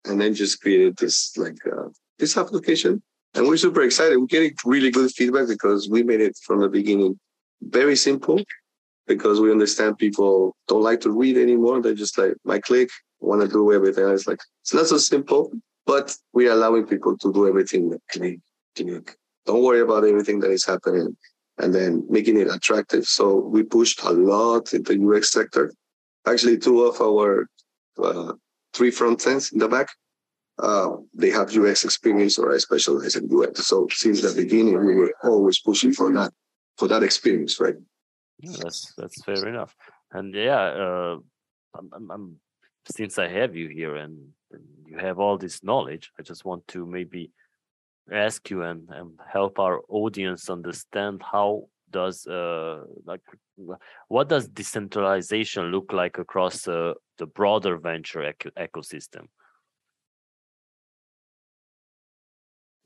and 0.04 0.20
then 0.20 0.34
just 0.34 0.60
created 0.60 0.96
this 0.96 1.36
like 1.36 1.58
uh, 1.66 1.88
this 2.18 2.36
application. 2.36 3.02
And 3.34 3.46
we're 3.46 3.56
super 3.56 3.82
excited. 3.82 4.18
We're 4.18 4.26
getting 4.26 4.54
really 4.64 4.90
good 4.90 5.10
feedback 5.10 5.48
because 5.48 5.88
we 5.88 6.02
made 6.02 6.20
it 6.20 6.36
from 6.44 6.60
the 6.60 6.68
beginning 6.68 7.18
very 7.62 7.96
simple 7.96 8.42
because 9.06 9.40
we 9.40 9.50
understand 9.50 9.98
people 9.98 10.54
don't 10.68 10.82
like 10.82 11.00
to 11.00 11.10
read 11.10 11.36
anymore. 11.36 11.80
They're 11.80 11.94
just 11.94 12.18
like, 12.18 12.34
my 12.44 12.58
click, 12.58 12.90
want 13.20 13.42
to 13.42 13.48
do 13.48 13.72
everything. 13.72 14.08
it's 14.08 14.26
like, 14.26 14.40
it's 14.62 14.74
not 14.74 14.86
so 14.86 14.98
simple, 14.98 15.52
but 15.86 16.16
we're 16.32 16.52
allowing 16.52 16.86
people 16.86 17.16
to 17.18 17.32
do 17.32 17.48
everything 17.48 17.98
click, 18.10 18.40
click. 18.76 19.16
Don't 19.46 19.62
worry 19.62 19.80
about 19.80 20.04
everything 20.04 20.40
that 20.40 20.50
is 20.50 20.64
happening 20.64 21.16
and 21.58 21.74
then 21.74 22.04
making 22.08 22.38
it 22.38 22.48
attractive. 22.48 23.04
So 23.04 23.36
we 23.36 23.62
pushed 23.62 24.02
a 24.02 24.10
lot 24.10 24.72
in 24.72 24.82
the 24.82 24.98
UX 25.00 25.32
sector. 25.32 25.72
Actually, 26.26 26.58
two 26.58 26.84
of 26.84 27.00
our 27.00 27.48
uh, 28.02 28.32
three 28.72 28.90
front 28.90 29.26
ends 29.26 29.52
in 29.52 29.58
the 29.58 29.68
back, 29.68 29.88
uh, 30.58 30.96
they 31.14 31.30
have 31.30 31.56
UX 31.56 31.84
experience 31.84 32.38
or 32.38 32.54
I 32.54 32.58
specialize 32.58 33.16
in 33.16 33.28
UX. 33.32 33.66
So 33.66 33.88
since 33.90 34.22
the 34.22 34.34
beginning, 34.34 34.78
we 34.84 34.94
were 34.94 35.12
always 35.24 35.60
pushing 35.60 35.92
for 35.92 36.12
that, 36.12 36.32
for 36.76 36.88
that 36.88 37.02
experience, 37.02 37.58
right? 37.60 37.74
Yeah, 38.38 38.52
that's 38.62 38.92
that's 38.96 39.22
fair 39.22 39.46
enough. 39.48 39.74
And 40.12 40.34
yeah, 40.34 40.60
uh, 40.60 41.16
I'm, 41.76 41.90
I'm, 41.92 42.10
I'm, 42.10 42.36
since 42.90 43.18
I 43.18 43.28
have 43.28 43.56
you 43.56 43.68
here 43.68 43.96
and, 43.96 44.18
and 44.50 44.62
you 44.86 44.98
have 44.98 45.18
all 45.18 45.38
this 45.38 45.62
knowledge, 45.62 46.10
I 46.18 46.22
just 46.22 46.44
want 46.44 46.66
to 46.68 46.84
maybe 46.84 47.30
ask 48.12 48.50
you 48.50 48.62
and, 48.62 48.88
and 48.90 49.18
help 49.32 49.58
our 49.58 49.80
audience 49.88 50.50
understand 50.50 51.22
how 51.22 51.68
does 51.92 52.26
uh, 52.26 52.80
like 53.04 53.20
what 54.08 54.28
does 54.28 54.48
decentralization 54.48 55.66
look 55.66 55.92
like 55.92 56.18
across 56.18 56.66
uh, 56.66 56.94
the 57.18 57.26
broader 57.26 57.76
venture 57.76 58.22
ec 58.22 58.46
ecosystem? 58.58 59.26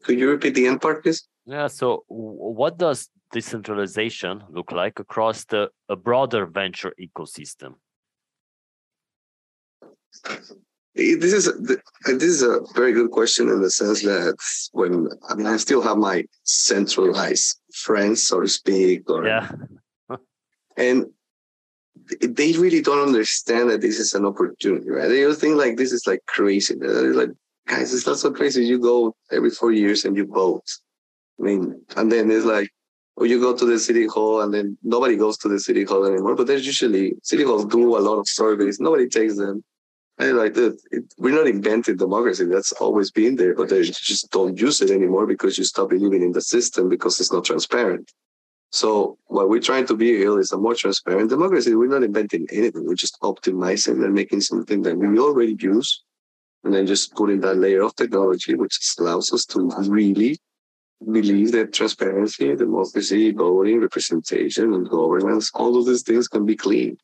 Could 0.03 0.19
you 0.19 0.31
repeat 0.31 0.55
the 0.55 0.67
end 0.67 0.81
part 0.81 1.03
please? 1.03 1.27
Yeah 1.47 1.69
so 1.69 2.05
what 2.09 2.79
does 2.79 3.09
decentralization 3.33 4.43
look 4.51 4.73
like 4.73 4.99
across 4.99 5.45
the 5.45 5.71
a 5.89 5.97
broader 5.97 6.47
venture 6.47 6.93
ecosystem 7.01 7.75
this 10.97 11.33
is 11.33 11.53
this 12.07 12.23
is 12.23 12.43
a 12.43 12.61
very 12.75 12.93
good 12.93 13.11
question 13.11 13.49
in 13.49 13.61
the 13.61 13.71
sense 13.71 14.03
that 14.03 14.37
when 14.73 15.09
I 15.29 15.35
mean 15.35 15.47
I 15.47 15.59
still 15.59 15.83
have 15.83 15.99
my 15.99 16.25
centralized 16.45 17.61
friends, 17.75 18.23
so 18.23 18.41
to 18.41 18.49
speak, 18.49 19.09
or 19.11 19.27
yeah, 19.27 19.51
and 20.77 21.07
they 22.21 22.53
really 22.53 22.81
don't 22.81 23.07
understand 23.07 23.71
that 23.71 23.81
this 23.81 23.99
is 23.99 24.15
an 24.15 24.25
opportunity, 24.25 24.89
right? 24.89 25.09
They 25.09 25.33
think 25.35 25.57
like 25.57 25.77
this 25.77 25.93
is 25.93 26.07
like 26.07 26.25
crazy. 26.27 26.75
They're 26.75 27.15
like, 27.15 27.31
guys, 27.67 27.93
it's 27.93 28.07
not 28.07 28.19
so 28.19 28.31
crazy. 28.31 28.65
You 28.65 28.79
go 28.79 29.15
every 29.31 29.51
four 29.51 29.73
years 29.73 30.05
and 30.05 30.17
you 30.17 30.27
vote. 30.27 30.65
I 31.39 31.43
mean, 31.43 31.83
and 31.97 32.11
then 32.11 32.31
it's 32.31 32.47
like, 32.47 32.71
or 33.17 33.27
you 33.27 33.41
go 33.41 33.57
to 33.57 33.67
the 33.67 33.79
city 33.79 34.07
hall 34.07 34.43
and 34.43 34.53
then 34.53 34.79
nobody 34.83 35.17
goes 35.17 35.37
to 35.39 35.49
the 35.49 35.59
city 35.59 35.85
hall 35.85 36.05
anymore. 36.07 36.37
But 36.37 36.47
there's 36.47 36.67
usually 36.67 37.15
city 37.23 37.45
halls 37.45 37.67
do 37.67 37.97
a 37.97 37.99
lot 37.99 38.19
of 38.19 38.29
surveys. 38.29 38.79
Nobody 38.79 39.09
takes 39.09 39.37
them. 39.37 39.65
And 40.19 40.37
like 40.39 40.55
that, 40.55 40.79
we're 41.19 41.35
not 41.35 41.47
inventing 41.47 41.99
democracy. 41.99 42.47
That's 42.47 42.73
always 42.73 43.11
been 43.11 43.37
there, 43.37 43.55
but 43.55 43.69
they 43.69 43.83
just 43.83 44.31
don't 44.31 44.59
use 44.59 44.81
it 44.81 44.91
anymore 44.91 45.27
because 45.27 45.59
you 45.59 45.65
stop 45.65 45.91
believing 45.91 46.23
in 46.23 46.33
the 46.33 46.41
system 46.41 46.89
because 46.89 47.21
it's 47.21 47.33
not 47.33 47.45
transparent. 47.45 48.11
So 48.73 49.19
what 49.27 49.49
we're 49.49 49.61
trying 49.61 49.87
to 49.87 49.95
be 49.95 50.17
here 50.17 50.41
is 50.41 50.53
a 50.53 50.59
more 50.59 50.75
transparent 50.75 51.31
democracy. 51.31 51.75
We're 51.75 51.89
not 51.89 52.03
inventing 52.03 52.47
anything. 52.51 52.87
We're 52.87 52.95
just 52.95 53.21
optimizing 53.21 54.03
and 54.05 54.15
making 54.15 54.41
something 54.41 54.83
that 54.83 54.97
we 54.97 55.19
already 55.19 55.57
use, 55.61 56.03
and 56.65 56.75
then 56.75 56.87
just 56.87 57.15
putting 57.15 57.41
that 57.41 57.59
layer 57.59 57.83
of 57.83 57.95
technology, 57.95 58.55
which 58.55 58.79
allows 58.99 59.33
us 59.33 59.45
to 59.47 59.71
really 59.87 60.39
believe 61.13 61.53
that 61.53 61.75
transparency, 61.75 62.57
democracy, 62.57 63.31
voting, 63.33 63.81
representation, 63.81 64.73
and 64.73 64.89
governance, 64.89 65.51
all 65.55 65.79
of 65.79 65.87
these 65.87 66.03
things 66.03 66.27
can 66.27 66.47
be 66.47 66.57
clean. 66.57 66.97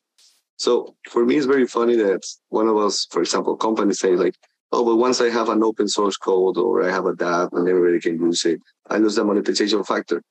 So 0.57 0.95
for 1.09 1.25
me, 1.25 1.37
it's 1.37 1.45
very 1.45 1.67
funny 1.67 1.95
that 1.97 2.21
one 2.49 2.67
of 2.67 2.77
us, 2.77 3.07
for 3.11 3.21
example, 3.21 3.55
companies 3.55 3.99
say 3.99 4.15
like, 4.15 4.35
oh, 4.71 4.85
but 4.85 4.95
once 4.95 5.21
I 5.21 5.29
have 5.29 5.49
an 5.49 5.63
open 5.63 5.87
source 5.87 6.17
code 6.17 6.57
or 6.57 6.83
I 6.83 6.91
have 6.91 7.05
a 7.05 7.13
DApp 7.13 7.49
and 7.53 7.67
everybody 7.67 7.99
can 7.99 8.19
use 8.19 8.45
it, 8.45 8.59
I 8.89 8.97
lose 8.97 9.15
the 9.15 9.23
monetization 9.23 9.83
factor. 9.83 10.21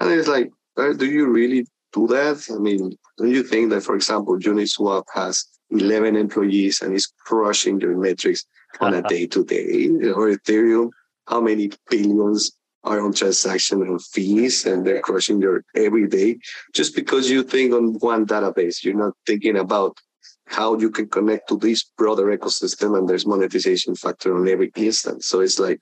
And 0.00 0.10
it's 0.10 0.28
like, 0.28 0.50
uh, 0.76 0.92
do 0.92 1.06
you 1.06 1.28
really 1.28 1.66
do 1.92 2.06
that? 2.08 2.46
I 2.50 2.58
mean, 2.58 2.96
don't 3.18 3.30
you 3.30 3.42
think 3.42 3.70
that, 3.70 3.82
for 3.82 3.94
example, 3.94 4.38
Uniswap 4.38 5.04
has 5.14 5.44
11 5.70 6.16
employees 6.16 6.80
and 6.80 6.94
is 6.94 7.12
crushing 7.26 7.78
their 7.78 7.96
metrics 7.96 8.44
on 8.80 8.94
a 8.94 9.02
day 9.02 9.26
to 9.26 9.44
day? 9.44 9.88
Or 10.14 10.28
Ethereum, 10.28 10.90
how 11.26 11.40
many 11.40 11.70
billions 11.90 12.52
are 12.84 13.00
on 13.00 13.12
transactional 13.12 14.02
fees 14.12 14.66
and 14.66 14.86
they're 14.86 15.00
crushing 15.00 15.40
their 15.40 15.64
every 15.74 16.08
day. 16.08 16.38
Just 16.74 16.94
because 16.94 17.30
you 17.30 17.42
think 17.42 17.72
on 17.72 17.94
one 18.00 18.26
database 18.26 18.82
you're 18.82 18.94
not 18.94 19.14
thinking 19.26 19.56
about 19.58 19.98
how 20.46 20.76
you 20.78 20.90
can 20.90 21.08
connect 21.08 21.48
to 21.48 21.56
this 21.56 21.84
broader 21.96 22.36
ecosystem 22.36 22.98
and 22.98 23.08
there's 23.08 23.26
monetization 23.26 23.94
factor 23.94 24.36
on 24.36 24.48
every 24.48 24.72
instance. 24.76 25.26
So 25.26 25.40
it's 25.40 25.58
like 25.58 25.80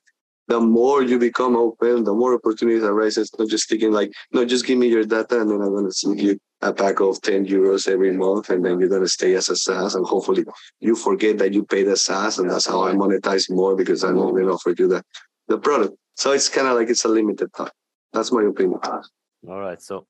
the 0.49 0.61
more 0.61 1.03
you 1.03 1.19
become 1.19 1.57
open 1.57 2.05
the 2.05 2.15
more 2.15 2.35
opportunities 2.35 2.83
arises 2.83 3.31
not 3.39 3.49
just 3.49 3.69
thinking 3.69 3.93
like 3.93 4.11
no 4.33 4.47
just 4.47 4.65
give 4.65 4.79
me 4.79 4.89
your 4.89 5.05
data 5.05 5.43
and 5.43 5.51
then 5.51 5.61
i'm 5.61 5.69
going 5.69 5.85
to 5.85 5.93
send 5.93 6.19
you 6.19 6.41
a 6.61 6.73
pack 6.73 7.01
of 7.01 7.21
10 7.23 7.47
euros 7.47 7.89
every 7.89 8.13
month 8.13 8.51
and 8.51 8.65
then 8.65 8.81
you're 8.81 8.89
going 8.89 9.03
to 9.03 9.09
stay 9.09 9.35
as 9.35 9.49
a 9.49 9.57
SaaS. 9.57 9.95
And 9.95 10.05
hopefully 10.05 10.45
you 10.81 10.97
forget 10.97 11.39
that 11.39 11.53
you 11.53 11.65
pay 11.65 11.85
the 11.85 11.97
SaaS 11.97 12.39
and 12.39 12.51
that's 12.51 12.67
how 12.67 12.85
I 12.85 12.93
monetize 12.93 13.49
more 13.51 13.77
because 13.77 14.03
I 14.03 14.09
don't 14.09 14.37
even 14.37 14.51
offer 14.51 14.75
you 14.77 14.89
the, 14.89 15.05
the 15.47 15.59
product. 15.59 15.97
So 16.19 16.33
it's 16.33 16.49
kind 16.49 16.67
of 16.67 16.75
like 16.77 16.91
it's 16.91 17.05
a 17.05 17.09
limited 17.09 17.53
time. 17.55 17.71
That's 18.13 18.33
my 18.33 18.43
opinion. 18.43 18.81
All 18.83 19.61
right. 19.61 19.81
So 19.81 20.07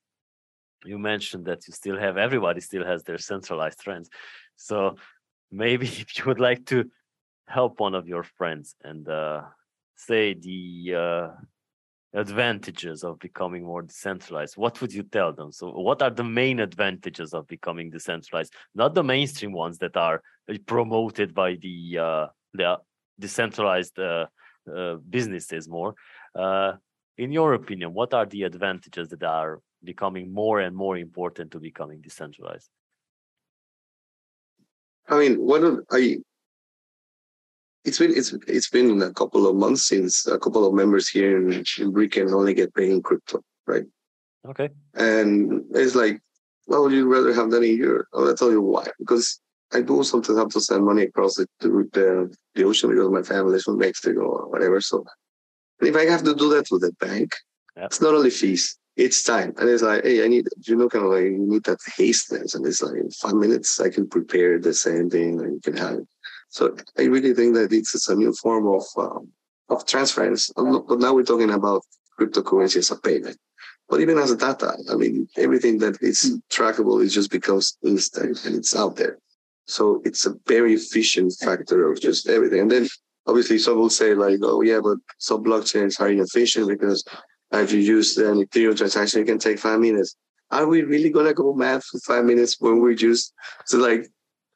you 0.83 0.97
mentioned 0.97 1.45
that 1.45 1.67
you 1.67 1.73
still 1.73 1.99
have 1.99 2.17
everybody 2.17 2.61
still 2.61 2.83
has 2.83 3.03
their 3.03 3.19
centralized 3.19 3.83
friends. 3.83 4.09
So 4.55 4.95
maybe 5.51 5.85
if 6.03 6.17
you 6.17 6.25
would 6.25 6.39
like 6.39 6.65
to 6.67 6.89
help 7.47 7.79
one 7.79 7.93
of 7.93 8.07
your 8.07 8.23
friends 8.23 8.75
and 8.83 9.07
uh, 9.07 9.43
say 9.95 10.33
the 10.33 10.95
uh, 10.95 11.27
advantages 12.13 13.03
of 13.03 13.19
becoming 13.19 13.63
more 13.63 13.83
decentralized, 13.83 14.57
what 14.57 14.81
would 14.81 14.91
you 14.91 15.03
tell 15.03 15.31
them? 15.31 15.51
So, 15.51 15.69
what 15.69 16.01
are 16.01 16.09
the 16.09 16.23
main 16.23 16.59
advantages 16.59 17.35
of 17.35 17.45
becoming 17.45 17.91
decentralized? 17.91 18.53
Not 18.73 18.95
the 18.95 19.03
mainstream 19.03 19.51
ones 19.51 19.77
that 19.77 19.95
are 19.95 20.23
promoted 20.65 21.35
by 21.35 21.55
the 21.61 21.99
uh, 21.99 22.27
the 22.55 22.77
decentralized 23.19 23.99
uh, 23.99 24.03
uh, 24.03 24.25
businesses 25.09 25.67
more. 25.67 25.95
Uh, 26.35 26.73
in 27.17 27.31
your 27.31 27.53
opinion, 27.53 27.93
what 27.93 28.13
are 28.13 28.25
the 28.25 28.43
advantages 28.43 29.09
that 29.09 29.23
are 29.23 29.61
becoming 29.83 30.33
more 30.33 30.59
and 30.59 30.75
more 30.75 30.97
important 30.97 31.51
to 31.51 31.59
becoming 31.59 32.01
decentralized? 32.01 32.69
I 35.07 35.19
mean, 35.19 35.35
one 35.39 35.63
of 35.63 35.79
I 35.91 36.19
it's 37.85 37.99
been 37.99 38.11
it's 38.11 38.33
it's 38.47 38.69
been 38.69 39.01
a 39.01 39.13
couple 39.13 39.47
of 39.47 39.55
months 39.55 39.87
since 39.87 40.27
a 40.27 40.37
couple 40.37 40.65
of 40.65 40.73
members 40.73 41.09
here 41.09 41.37
in, 41.37 41.51
in 41.53 41.93
Brickken 41.93 42.31
only 42.33 42.53
get 42.53 42.73
paid 42.73 42.91
in 42.91 43.01
crypto, 43.01 43.41
right? 43.65 43.85
Okay. 44.47 44.69
And 44.93 45.63
it's 45.71 45.95
like, 45.95 46.21
well, 46.67 46.83
would 46.83 46.93
you 46.93 47.07
rather 47.07 47.33
have 47.33 47.51
that 47.51 47.63
in 47.63 47.77
euro? 47.77 48.03
I'll 48.13 48.35
tell 48.35 48.51
you 48.51 48.61
why. 48.61 48.87
Because 48.99 49.41
I 49.73 49.81
do 49.81 50.03
sometimes 50.03 50.37
have 50.37 50.49
to 50.49 50.61
send 50.61 50.85
money 50.85 51.03
across 51.03 51.35
the, 51.35 51.47
the, 51.59 52.35
the 52.55 52.63
ocean 52.63 52.89
because 52.89 53.09
my 53.09 53.21
family 53.21 53.57
is 53.57 53.63
from 53.63 53.77
Mexico 53.77 54.21
or 54.21 54.49
whatever. 54.49 54.81
So 54.81 55.05
if 55.81 55.95
I 55.95 56.05
have 56.05 56.23
to 56.23 56.35
do 56.35 56.49
that 56.49 56.67
with 56.71 56.81
the 56.81 56.91
bank, 56.99 57.35
yep. 57.75 57.85
it's 57.85 58.01
not 58.01 58.15
only 58.15 58.29
fees, 58.31 58.77
it's 58.95 59.23
time. 59.23 59.53
And 59.57 59.69
it's 59.69 59.83
like, 59.83 60.03
hey, 60.03 60.25
I 60.25 60.27
need, 60.27 60.47
you 60.67 60.75
know, 60.75 60.89
kind 60.89 61.05
of 61.05 61.11
like, 61.11 61.23
you 61.23 61.37
need 61.37 61.63
that 61.65 61.79
hasteness. 61.97 62.55
And 62.55 62.65
it's 62.65 62.81
like, 62.81 62.95
in 62.95 63.11
five 63.11 63.35
minutes, 63.35 63.79
I 63.79 63.89
can 63.89 64.07
prepare 64.07 64.59
the 64.59 64.73
same 64.73 65.09
thing 65.09 65.39
and 65.39 65.53
you 65.53 65.61
can 65.63 65.77
have 65.77 65.99
it. 65.99 66.07
So 66.49 66.75
I 66.97 67.03
really 67.03 67.33
think 67.33 67.53
that 67.55 67.71
it's 67.71 68.09
a 68.09 68.15
new 68.15 68.33
form 68.33 68.67
of 68.67 68.83
um, 68.97 69.29
of 69.69 69.85
transference. 69.85 70.51
But 70.55 70.99
now 70.99 71.13
we're 71.13 71.23
talking 71.23 71.51
about 71.51 71.83
cryptocurrency 72.19 72.77
as 72.77 72.91
a 72.91 72.95
payment. 72.95 73.37
But 73.87 74.01
even 74.01 74.17
as 74.17 74.31
a 74.31 74.37
data, 74.37 74.75
I 74.91 74.95
mean, 74.95 75.27
everything 75.37 75.77
that 75.79 76.01
is 76.01 76.39
trackable, 76.51 77.03
it 77.03 77.09
just 77.09 77.31
becomes 77.31 77.77
instant 77.83 78.45
and 78.45 78.55
it's 78.55 78.75
out 78.75 78.95
there. 78.95 79.17
So 79.69 80.01
it's 80.05 80.25
a 80.25 80.35
very 80.47 80.73
efficient 80.73 81.33
factor 81.39 81.91
of 81.91 82.01
just 82.01 82.27
everything. 82.27 82.61
And 82.61 82.71
then 82.71 82.87
obviously 83.27 83.59
some 83.59 83.77
will 83.77 83.89
say 83.89 84.13
like, 84.13 84.39
oh 84.43 84.61
yeah, 84.61 84.79
but 84.81 84.97
some 85.17 85.43
blockchains 85.43 85.99
are 85.99 86.09
inefficient 86.09 86.67
because 86.67 87.03
if 87.51 87.71
you 87.71 87.79
use 87.79 88.17
an 88.17 88.43
Ethereum 88.43 88.77
transaction, 88.77 89.21
it 89.21 89.25
can 89.25 89.39
take 89.39 89.59
five 89.59 89.79
minutes. 89.79 90.15
Are 90.51 90.67
we 90.67 90.81
really 90.81 91.11
gonna 91.11 91.33
go 91.33 91.53
mad 91.53 91.83
for 91.83 91.99
five 91.99 92.25
minutes 92.25 92.57
when 92.59 92.81
we 92.81 92.95
just 92.95 93.33
so 93.65 93.77
like 93.77 94.09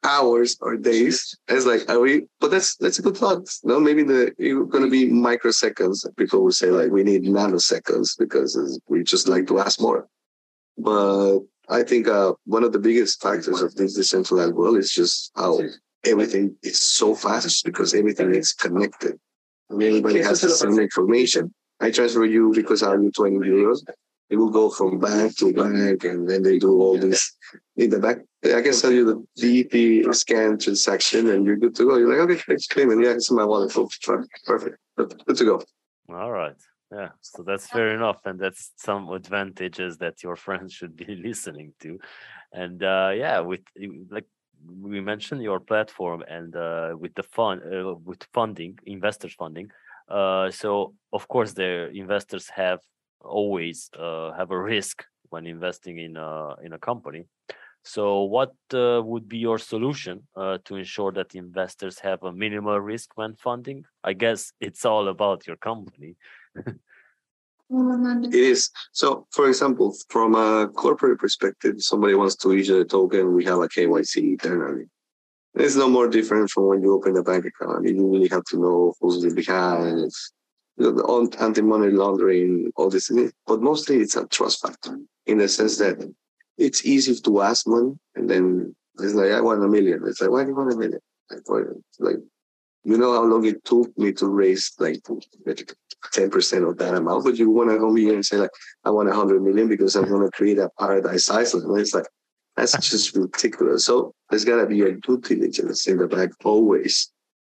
hours 0.04 0.56
or 0.60 0.76
days. 0.76 1.36
It's 1.48 1.66
like, 1.66 1.88
are 1.88 1.98
we? 1.98 2.26
But 2.40 2.50
that's 2.50 2.76
that's 2.76 2.98
a 2.98 3.02
good 3.02 3.16
thought. 3.16 3.48
No, 3.64 3.80
maybe 3.80 4.02
the 4.02 4.32
you're 4.38 4.66
going 4.66 4.84
to 4.84 4.90
be 4.90 5.08
microseconds. 5.08 6.04
People 6.16 6.44
will 6.44 6.52
say 6.52 6.70
like 6.70 6.90
we 6.90 7.02
need 7.02 7.24
nanoseconds 7.24 8.18
because 8.18 8.80
we 8.86 9.02
just 9.02 9.28
like 9.28 9.46
to 9.48 9.58
ask 9.58 9.80
more. 9.80 10.06
But 10.76 11.40
I 11.68 11.82
think 11.82 12.08
uh, 12.08 12.32
one 12.44 12.64
of 12.64 12.72
the 12.72 12.78
biggest 12.78 13.22
factors 13.22 13.60
of 13.62 13.74
this 13.74 13.94
decentralized 13.94 14.54
world 14.54 14.76
is 14.76 14.92
just 14.92 15.32
how 15.34 15.60
everything 16.04 16.56
is 16.62 16.80
so 16.80 17.14
fast 17.14 17.64
because 17.64 17.94
everything 17.94 18.34
is 18.34 18.52
connected. 18.52 19.18
I 19.70 19.74
mean, 19.74 19.88
everybody 19.88 20.20
has 20.20 20.40
the 20.42 20.50
same 20.50 20.78
information. 20.78 21.52
I 21.80 21.90
transfer 21.90 22.24
you 22.24 22.52
because 22.54 22.82
I 22.82 22.92
owe 22.92 23.00
you 23.00 23.10
20 23.10 23.36
euros. 23.38 23.80
It 24.30 24.36
will 24.36 24.50
go 24.50 24.70
from 24.70 24.98
bank 24.98 25.36
to 25.38 25.52
bank 25.52 26.04
and 26.04 26.28
then 26.28 26.42
they 26.42 26.58
do 26.58 26.80
all 26.80 26.98
this 26.98 27.32
in 27.76 27.90
the 27.90 27.98
back. 27.98 28.18
I 28.44 28.62
can 28.62 28.72
sell 28.72 28.92
you 28.92 29.04
the 29.04 29.42
DP 29.42 30.14
scan 30.14 30.58
transaction 30.58 31.30
and 31.30 31.44
you're 31.46 31.56
good 31.56 31.74
to 31.76 31.84
go. 31.84 31.96
You're 31.96 32.08
like, 32.08 32.30
okay, 32.30 32.42
thanks, 32.46 32.66
payment. 32.66 33.02
Yeah, 33.02 33.12
it's 33.12 33.30
in 33.30 33.36
my 33.36 33.44
wallet. 33.44 33.72
Perfect. 33.72 34.76
Good 34.96 35.36
to 35.36 35.44
go. 35.44 35.62
All 36.10 36.30
right. 36.30 36.54
Yeah, 36.94 37.08
so 37.20 37.42
that's 37.42 37.66
fair 37.66 37.94
enough, 37.94 38.20
and 38.24 38.38
that's 38.38 38.72
some 38.76 39.08
advantages 39.10 39.98
that 39.98 40.22
your 40.22 40.36
friends 40.46 40.72
should 40.72 40.94
be 40.96 41.16
listening 41.16 41.72
to. 41.80 41.98
And 42.52 42.82
uh, 42.82 43.12
yeah, 43.16 43.40
with 43.40 43.62
like 44.10 44.26
we 44.66 45.00
mentioned 45.00 45.42
your 45.42 45.60
platform 45.60 46.22
and 46.28 46.54
uh, 46.54 46.94
with 46.96 47.14
the 47.14 47.24
fund 47.24 47.62
uh, 47.62 47.94
with 48.04 48.22
funding, 48.32 48.78
investors 48.86 49.34
funding. 49.34 49.70
Uh, 50.08 50.50
so 50.50 50.94
of 51.12 51.26
course, 51.28 51.52
the 51.54 51.90
investors 51.94 52.48
have 52.54 52.80
always 53.20 53.90
uh, 53.98 54.32
have 54.32 54.50
a 54.52 54.60
risk 54.60 55.04
when 55.30 55.46
investing 55.46 55.98
in 55.98 56.16
a 56.16 56.54
in 56.62 56.72
a 56.74 56.78
company. 56.78 57.24
So, 57.86 58.22
what 58.22 58.54
uh, 58.72 59.02
would 59.04 59.28
be 59.28 59.38
your 59.38 59.58
solution 59.58 60.26
uh, 60.36 60.58
to 60.64 60.76
ensure 60.76 61.12
that 61.12 61.34
investors 61.34 61.98
have 62.00 62.22
a 62.22 62.32
minimal 62.32 62.80
risk 62.80 63.10
when 63.16 63.34
funding? 63.36 63.84
I 64.02 64.14
guess 64.14 64.52
it's 64.60 64.86
all 64.86 65.08
about 65.08 65.46
your 65.46 65.56
company. 65.56 66.16
It 66.56 68.34
is. 68.34 68.70
So, 68.92 69.26
for 69.30 69.48
example, 69.48 69.94
from 70.08 70.34
a 70.34 70.68
corporate 70.68 71.18
perspective, 71.18 71.76
somebody 71.78 72.14
wants 72.14 72.36
to 72.36 72.52
issue 72.52 72.80
a 72.80 72.84
token, 72.84 73.34
we 73.34 73.44
have 73.44 73.58
a 73.58 73.68
KYC 73.68 74.16
internally. 74.16 74.84
It's 75.54 75.76
no 75.76 75.88
more 75.88 76.08
different 76.08 76.50
from 76.50 76.66
when 76.66 76.82
you 76.82 76.92
open 76.92 77.16
a 77.16 77.22
bank 77.22 77.44
account. 77.46 77.86
You 77.86 78.10
really 78.10 78.28
have 78.28 78.44
to 78.46 78.58
know 78.58 78.94
who's 79.00 79.32
behind, 79.34 80.10
on 80.80 81.32
anti-money 81.38 81.90
laundering, 81.92 82.72
all 82.76 82.90
this, 82.90 83.10
but 83.46 83.62
mostly 83.62 83.98
it's 83.98 84.16
a 84.16 84.26
trust 84.26 84.60
factor 84.60 84.98
in 85.26 85.38
the 85.38 85.48
sense 85.48 85.78
that 85.78 85.96
it's 86.58 86.84
easy 86.84 87.14
to 87.14 87.42
ask 87.42 87.66
money 87.66 87.92
and 88.16 88.28
then 88.28 88.74
it's 88.98 89.14
like, 89.14 89.30
I 89.30 89.40
want 89.40 89.64
a 89.64 89.68
million. 89.68 90.02
It's 90.06 90.20
like, 90.20 90.30
why 90.30 90.42
do 90.42 90.50
you 90.50 90.56
want 90.56 90.72
a 90.72 90.76
million? 90.76 91.00
Like, 91.30 91.66
like 91.98 92.16
you 92.84 92.98
know 92.98 93.12
how 93.14 93.24
long 93.24 93.44
it 93.44 93.64
took 93.64 93.96
me 93.98 94.12
to 94.12 94.26
raise 94.26 94.72
like 94.78 95.00
10% 95.02 96.68
of 96.68 96.78
that 96.78 96.94
amount, 96.94 97.24
but 97.24 97.36
you 97.36 97.50
want 97.50 97.70
to 97.70 97.78
come 97.78 97.96
here 97.96 98.14
and 98.14 98.24
say 98.24 98.36
like, 98.36 98.50
I 98.84 98.90
want 98.90 99.08
a 99.08 99.14
hundred 99.14 99.42
million 99.42 99.68
because 99.68 99.96
I'm 99.96 100.08
going 100.08 100.22
to 100.22 100.30
create 100.30 100.58
a 100.58 100.70
paradise 100.78 101.30
island. 101.30 101.64
And 101.64 101.80
it's 101.80 101.94
like, 101.94 102.06
that's 102.56 102.72
just 102.72 103.16
ridiculous. 103.16 103.86
So 103.86 104.14
there's 104.30 104.44
got 104.44 104.60
to 104.60 104.66
be 104.66 104.82
a 104.82 104.92
due 104.92 105.18
diligence 105.18 105.86
in 105.88 105.98
the 105.98 106.06
back 106.06 106.30
always. 106.44 107.10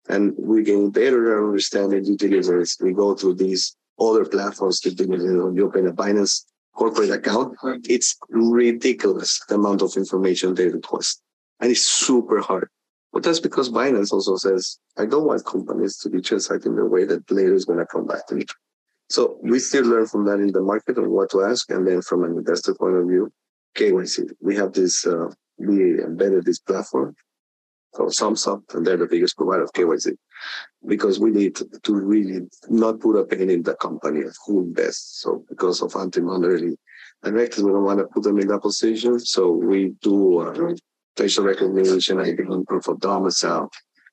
And 0.08 0.34
we're 0.36 0.62
getting 0.62 0.90
better 0.90 1.46
understanding 1.46 2.04
due 2.04 2.16
diligence. 2.16 2.76
We 2.80 2.92
go 2.92 3.14
through 3.14 3.36
these 3.36 3.76
other 4.00 4.24
platforms 4.24 4.80
to 4.80 4.94
do 4.94 5.12
it. 5.12 5.20
You 5.20 5.66
open 5.66 5.86
a 5.86 5.92
Binance 5.92 6.44
corporate 6.74 7.10
account, 7.10 7.56
it's 7.88 8.16
ridiculous 8.30 9.40
the 9.48 9.56
amount 9.56 9.82
of 9.82 9.96
information 9.96 10.54
they 10.54 10.68
request. 10.68 11.20
And 11.60 11.70
it's 11.70 11.82
super 11.82 12.40
hard. 12.40 12.68
But 13.12 13.24
that's 13.24 13.40
because 13.40 13.70
Binance 13.70 14.12
also 14.12 14.36
says, 14.36 14.78
I 14.96 15.06
don't 15.06 15.26
want 15.26 15.44
companies 15.44 15.96
to 15.98 16.10
be 16.10 16.20
transacting 16.20 16.76
the 16.76 16.84
way 16.84 17.04
that 17.04 17.28
later 17.30 17.54
is 17.54 17.64
going 17.64 17.80
to 17.80 17.86
come 17.86 18.06
back 18.06 18.26
to 18.28 18.36
me. 18.36 18.44
So 19.08 19.38
we 19.42 19.58
still 19.58 19.84
learn 19.84 20.06
from 20.06 20.24
that 20.26 20.38
in 20.38 20.52
the 20.52 20.62
market 20.62 20.96
on 20.96 21.10
what 21.10 21.30
to 21.30 21.42
ask. 21.42 21.70
And 21.70 21.86
then 21.86 22.02
from 22.02 22.22
an 22.22 22.36
investor 22.36 22.74
point 22.74 22.94
of 22.94 23.08
view, 23.08 23.32
KYC. 23.76 24.30
We 24.40 24.56
have 24.56 24.72
this, 24.72 25.06
uh, 25.06 25.28
we 25.58 26.00
embedded 26.02 26.44
this 26.44 26.60
platform 26.60 27.14
called 27.94 28.12
Sumsub, 28.12 28.62
and 28.74 28.86
they're 28.86 28.96
the 28.96 29.06
biggest 29.06 29.36
provider 29.36 29.64
of 29.64 29.72
KYC 29.72 30.16
because 30.86 31.18
we 31.18 31.30
need 31.30 31.56
to 31.56 31.94
really 31.94 32.48
not 32.68 33.00
put 33.00 33.16
a 33.16 33.24
pain 33.24 33.50
in 33.50 33.62
the 33.62 33.74
company 33.74 34.22
of 34.22 34.36
who 34.46 34.60
invests. 34.60 35.20
So 35.22 35.44
because 35.48 35.82
of 35.82 35.94
anti-money 35.96 36.76
directors, 37.22 37.64
we 37.64 37.72
don't 37.72 37.84
want 37.84 37.98
to 37.98 38.06
put 38.06 38.22
them 38.22 38.38
in 38.38 38.48
that 38.48 38.62
position. 38.62 39.18
So 39.18 39.50
we 39.50 39.94
do 40.00 40.40
uh, 40.40 40.74
facial 41.16 41.44
recognition, 41.44 42.20
ID, 42.20 42.42
proof 42.66 42.88
of 42.88 43.00
domicile. 43.00 43.70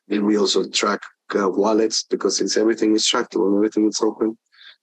And 0.10 0.26
we 0.26 0.38
also 0.38 0.68
track 0.70 1.02
uh, 1.36 1.50
wallets 1.50 2.04
because 2.04 2.38
since 2.38 2.58
everything 2.58 2.96
is 2.96 3.06
trackable 3.06 3.48
and 3.48 3.56
everything 3.58 3.88
is 3.88 4.02
open, 4.02 4.38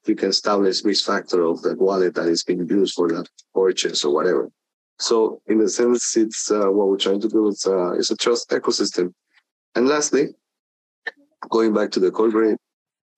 you 0.06 0.14
can 0.14 0.28
establish 0.28 0.84
risk 0.84 1.06
factor 1.06 1.42
of 1.44 1.62
the 1.62 1.74
wallet 1.76 2.14
that 2.14 2.28
is 2.28 2.44
being 2.44 2.68
used 2.68 2.94
for 2.94 3.08
that 3.08 3.26
purchase 3.54 4.04
or 4.04 4.14
whatever. 4.14 4.50
So 4.98 5.40
in 5.46 5.60
a 5.60 5.68
sense, 5.68 6.16
it's 6.16 6.50
uh, 6.50 6.66
what 6.66 6.88
we're 6.88 6.98
trying 6.98 7.20
to 7.22 7.28
do. 7.28 7.48
It's, 7.48 7.66
uh, 7.66 7.92
it's 7.92 8.10
a 8.10 8.16
trust 8.16 8.50
ecosystem. 8.50 9.12
And 9.74 9.88
lastly, 9.88 10.28
going 11.50 11.74
back 11.74 11.90
to 11.92 12.00
the 12.00 12.10
corporate, 12.10 12.58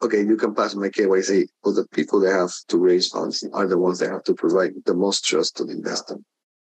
okay, 0.02 0.22
you 0.24 0.36
can 0.36 0.54
pass 0.54 0.74
my 0.74 0.88
KYC, 0.88 1.48
but 1.62 1.72
the 1.72 1.86
people 1.88 2.20
that 2.20 2.32
have 2.32 2.52
to 2.68 2.78
raise 2.78 3.08
funds 3.08 3.44
are 3.52 3.66
the 3.66 3.78
ones 3.78 3.98
that 3.98 4.10
have 4.10 4.24
to 4.24 4.34
provide 4.34 4.72
the 4.84 4.94
most 4.94 5.24
trust 5.24 5.56
to 5.56 5.64
the 5.64 5.72
investor. 5.72 6.16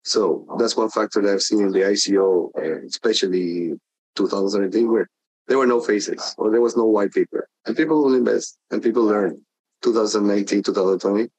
So 0.03 0.45
that's 0.57 0.77
one 0.77 0.89
factor 0.89 1.21
that 1.21 1.33
I've 1.33 1.41
seen 1.41 1.61
in 1.61 1.71
the 1.71 1.79
ICO, 1.79 2.49
uh, 2.57 2.85
especially 2.85 3.73
2018, 4.15 4.91
where 4.91 5.07
there 5.47 5.57
were 5.57 5.67
no 5.67 5.81
faces 5.81 6.35
or 6.37 6.51
there 6.51 6.61
was 6.61 6.77
no 6.77 6.85
white 6.85 7.11
paper, 7.11 7.47
and 7.65 7.75
people 7.75 8.03
will 8.03 8.15
invest 8.15 8.57
and 8.71 8.81
people 8.81 9.03
learn. 9.03 9.41
2019, 9.81 10.61
2020, 10.61 11.29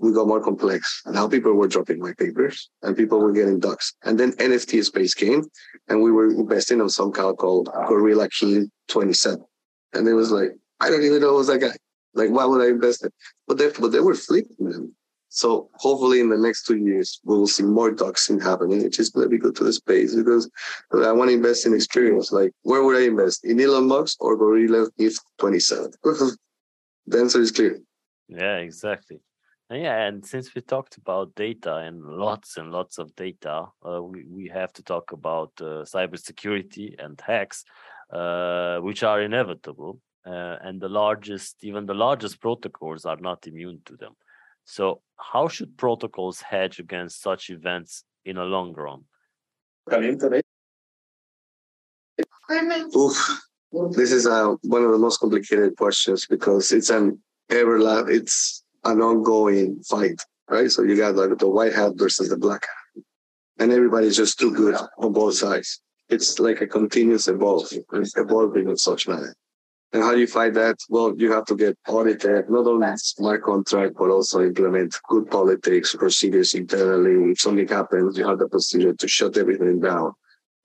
we 0.00 0.12
got 0.12 0.26
more 0.26 0.42
complex. 0.42 1.02
And 1.06 1.16
how 1.16 1.28
people 1.28 1.52
were 1.54 1.68
dropping 1.68 2.00
white 2.00 2.16
papers 2.16 2.70
and 2.82 2.96
people 2.96 3.18
were 3.18 3.32
getting 3.32 3.58
ducks. 3.58 3.94
And 4.04 4.18
then 4.18 4.32
NFT 4.32 4.84
space 4.84 5.14
came 5.14 5.44
and 5.88 6.02
we 6.02 6.12
were 6.12 6.30
investing 6.30 6.80
on 6.80 6.90
some 6.90 7.12
cow 7.12 7.32
called 7.34 7.68
Gorilla 7.88 8.28
King 8.28 8.70
27. 8.88 9.44
And 9.94 10.08
it 10.08 10.14
was 10.14 10.30
like, 10.30 10.50
I 10.80 10.90
don't 10.90 11.02
even 11.02 11.20
know 11.20 11.36
who's 11.36 11.48
that 11.48 11.58
guy. 11.58 11.76
Like, 12.14 12.30
why 12.30 12.44
would 12.44 12.62
I 12.62 12.68
invest 12.68 13.04
it? 13.04 13.12
But 13.46 13.58
they, 13.58 13.70
but 13.78 13.92
they 13.92 14.00
were 14.00 14.14
flipping, 14.14 14.56
man. 14.58 14.92
So 15.28 15.68
hopefully 15.74 16.20
in 16.20 16.30
the 16.30 16.38
next 16.38 16.64
two 16.64 16.78
years, 16.78 17.20
we 17.24 17.36
will 17.36 17.46
see 17.46 17.62
more 17.62 17.92
doxing 17.92 18.42
happening, 18.42 18.82
is 18.82 19.10
going 19.10 19.26
to 19.26 19.30
be 19.30 19.38
good 19.38 19.54
to 19.56 19.64
the 19.64 19.72
space 19.72 20.14
because 20.14 20.50
I 20.92 21.12
want 21.12 21.28
to 21.28 21.34
invest 21.34 21.66
in 21.66 21.74
experience. 21.74 22.32
Like, 22.32 22.52
where 22.62 22.82
would 22.82 22.96
I 22.96 23.06
invest? 23.06 23.44
In 23.44 23.60
Elon 23.60 23.86
Musk 23.86 24.22
or 24.22 24.36
Gorilla 24.36 24.88
ETH 24.96 25.18
27? 25.38 25.90
the 27.06 27.18
answer 27.18 27.40
is 27.40 27.52
clear. 27.52 27.78
Yeah, 28.28 28.56
exactly. 28.56 29.20
Yeah, 29.70 30.06
and 30.06 30.24
since 30.24 30.54
we 30.54 30.62
talked 30.62 30.96
about 30.96 31.34
data 31.34 31.76
and 31.76 32.02
lots 32.02 32.56
and 32.56 32.72
lots 32.72 32.96
of 32.96 33.14
data, 33.14 33.66
uh, 33.86 34.02
we, 34.02 34.24
we 34.24 34.48
have 34.48 34.72
to 34.74 34.82
talk 34.82 35.12
about 35.12 35.52
uh, 35.60 35.84
cybersecurity 35.84 36.94
and 36.98 37.20
hacks, 37.20 37.64
uh, 38.10 38.78
which 38.78 39.02
are 39.02 39.20
inevitable. 39.20 40.00
Uh, 40.26 40.56
and 40.62 40.80
the 40.80 40.88
largest, 40.88 41.56
even 41.62 41.84
the 41.84 41.94
largest 41.94 42.40
protocols 42.40 43.04
are 43.04 43.18
not 43.18 43.46
immune 43.46 43.80
to 43.84 43.96
them. 43.96 44.14
So, 44.70 45.00
how 45.16 45.48
should 45.48 45.78
protocols 45.78 46.42
hedge 46.42 46.78
against 46.78 47.22
such 47.22 47.48
events 47.48 48.04
in 48.26 48.36
a 48.36 48.44
long 48.44 48.74
run? 48.74 49.04
Oof. 52.94 53.16
This 53.92 54.12
is 54.12 54.26
uh, 54.26 54.56
one 54.64 54.84
of 54.84 54.92
the 54.92 54.98
most 54.98 55.20
complicated 55.20 55.74
questions 55.78 56.26
because 56.26 56.70
it's 56.70 56.90
an 56.90 57.18
ever 57.48 57.78
it's 58.10 58.62
an 58.84 59.00
ongoing 59.00 59.82
fight, 59.84 60.20
right? 60.50 60.70
So 60.70 60.82
you 60.82 60.98
got 60.98 61.16
like 61.16 61.38
the 61.38 61.48
white 61.48 61.72
hat 61.72 61.92
versus 61.96 62.28
the 62.28 62.36
black 62.36 62.66
hat, 62.66 63.02
and 63.58 63.72
everybody's 63.72 64.18
just 64.18 64.38
too 64.38 64.52
good 64.52 64.76
on 64.98 65.14
both 65.14 65.36
sides. 65.36 65.80
It's 66.10 66.38
like 66.38 66.60
a 66.60 66.66
continuous 66.66 67.26
evolving, 67.26 67.84
evolving 67.90 68.68
of 68.68 68.78
such 68.78 69.08
manner. 69.08 69.34
And 69.92 70.02
how 70.02 70.12
do 70.12 70.20
you 70.20 70.26
fight 70.26 70.52
that? 70.54 70.76
Well, 70.90 71.14
you 71.16 71.32
have 71.32 71.46
to 71.46 71.56
get 71.56 71.78
audited, 71.88 72.50
not 72.50 72.66
only 72.66 72.88
smart 72.96 73.42
contract, 73.42 73.94
but 73.98 74.10
also 74.10 74.42
implement 74.42 74.94
good 75.08 75.30
politics, 75.30 75.94
procedures 75.94 76.52
internally. 76.54 77.32
If 77.32 77.40
something 77.40 77.66
happens, 77.66 78.18
you 78.18 78.26
have 78.28 78.38
the 78.38 78.48
procedure 78.48 78.92
to 78.92 79.08
shut 79.08 79.38
everything 79.38 79.80
down 79.80 80.12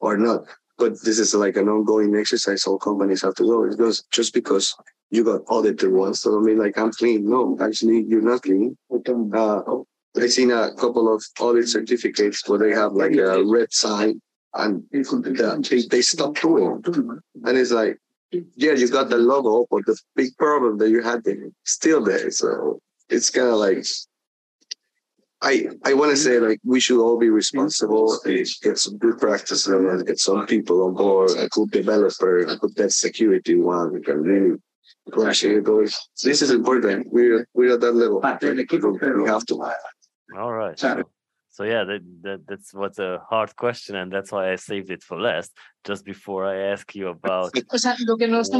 or 0.01 0.17
not. 0.17 0.45
But 0.77 1.01
this 1.03 1.19
is 1.19 1.33
like 1.33 1.55
an 1.55 1.69
ongoing 1.69 2.15
exercise 2.15 2.65
all 2.67 2.77
companies 2.77 3.21
have 3.21 3.35
to 3.35 3.43
go. 3.43 3.63
It 3.63 3.77
goes 3.77 4.03
just 4.11 4.33
because 4.33 4.75
you 5.09 5.23
got 5.23 5.41
audited 5.47 5.91
once. 5.91 6.21
So 6.21 6.37
I 6.37 6.41
mean, 6.41 6.57
like 6.57 6.77
I'm 6.77 6.91
clean. 6.91 7.29
No, 7.29 7.57
actually, 7.61 8.03
you're 8.03 8.21
not 8.21 8.41
clean. 8.41 8.75
Uh, 8.91 9.61
I've 10.17 10.33
seen 10.33 10.51
a 10.51 10.73
couple 10.75 11.13
of 11.13 11.23
audit 11.39 11.69
certificates 11.69 12.47
where 12.47 12.59
they 12.59 12.71
have 12.71 12.93
like 12.93 13.15
a 13.15 13.43
red 13.43 13.71
sign 13.71 14.21
and 14.53 14.83
they, 14.91 15.81
they 15.89 16.01
stop 16.01 16.35
doing 16.39 16.81
it. 16.85 16.95
And 17.43 17.57
it's 17.57 17.71
like, 17.71 17.97
yeah, 18.55 18.73
you 18.73 18.87
got 18.89 19.09
the 19.09 19.17
logo, 19.17 19.67
but 19.69 19.85
the 19.85 19.97
big 20.15 20.35
problem 20.37 20.77
that 20.79 20.89
you 20.89 21.01
had 21.01 21.23
there 21.23 21.49
still 21.65 22.03
there. 22.03 22.31
So 22.31 22.79
it's 23.09 23.29
kind 23.29 23.47
of 23.47 23.55
like, 23.55 23.85
I 25.41 25.67
I 25.85 25.93
want 25.93 26.11
to 26.11 26.17
say 26.17 26.39
like 26.39 26.59
we 26.63 26.79
should 26.79 27.01
all 27.01 27.17
be 27.19 27.29
responsible, 27.29 28.17
get 28.25 28.77
some 28.77 28.97
good 28.97 29.17
practice 29.19 29.67
and 29.67 30.05
get 30.07 30.19
some 30.19 30.45
people 30.47 30.83
on 30.85 30.93
board, 30.95 31.31
a 31.37 31.47
good 31.49 31.71
developer, 31.71 32.39
a 32.39 32.57
good 32.57 32.75
dev 32.75 32.91
security 32.91 33.55
one 33.55 33.93
we 33.93 34.01
can 34.01 34.21
really 34.21 34.57
push 35.11 35.43
it 35.43 35.63
goes. 35.63 35.97
This 36.23 36.41
is 36.41 36.51
important. 36.51 37.07
We're 37.11 37.47
we're 37.53 37.73
at 37.73 37.81
that 37.81 37.93
level. 37.93 38.21
We 39.21 39.27
have 39.27 39.45
to. 39.47 39.63
All 40.37 40.53
right. 40.53 40.79
So, 40.79 41.03
so 41.53 41.63
yeah, 41.65 41.83
that, 41.83 42.01
that 42.23 42.47
that's 42.47 42.73
what's 42.73 42.97
a 42.97 43.21
hard 43.29 43.55
question, 43.55 43.95
and 43.95 44.11
that's 44.11 44.31
why 44.31 44.51
I 44.51 44.55
saved 44.55 44.89
it 44.89 45.03
for 45.03 45.21
last, 45.21 45.51
just 45.83 46.03
before 46.03 46.47
I 46.47 46.71
ask 46.71 46.95
you 46.95 47.09
about. 47.09 47.51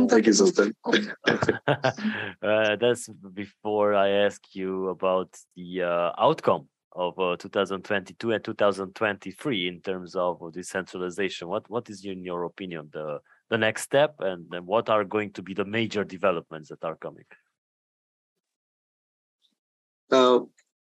Thank 0.08 0.27
you, 0.27 0.34
Zoltan. 0.34 0.75
uh, 1.67 2.75
that's 2.75 3.10
before 3.34 3.95
I 3.95 4.10
ask 4.10 4.39
you 4.53 4.89
about 4.89 5.36
the 5.56 5.82
uh, 5.82 6.12
outcome 6.19 6.67
of 6.91 7.17
uh, 7.17 7.36
2022 7.38 8.32
and 8.32 8.43
2023 8.43 9.67
in 9.67 9.82
terms 9.82 10.15
of 10.15 10.53
decentralization. 10.53 11.47
What 11.47 11.67
what 11.71 11.89
is 11.89 12.06
in 12.06 12.23
your 12.23 12.43
opinion 12.43 12.89
the 12.93 13.21
the 13.49 13.58
next 13.58 13.82
step, 13.82 14.17
and 14.19 14.45
then 14.51 14.67
what 14.67 14.88
are 14.91 15.03
going 15.03 15.32
to 15.32 15.41
be 15.41 15.56
the 15.56 15.65
major 15.65 16.03
developments 16.03 16.69
that 16.69 16.84
are 16.84 16.95
coming? 16.95 17.25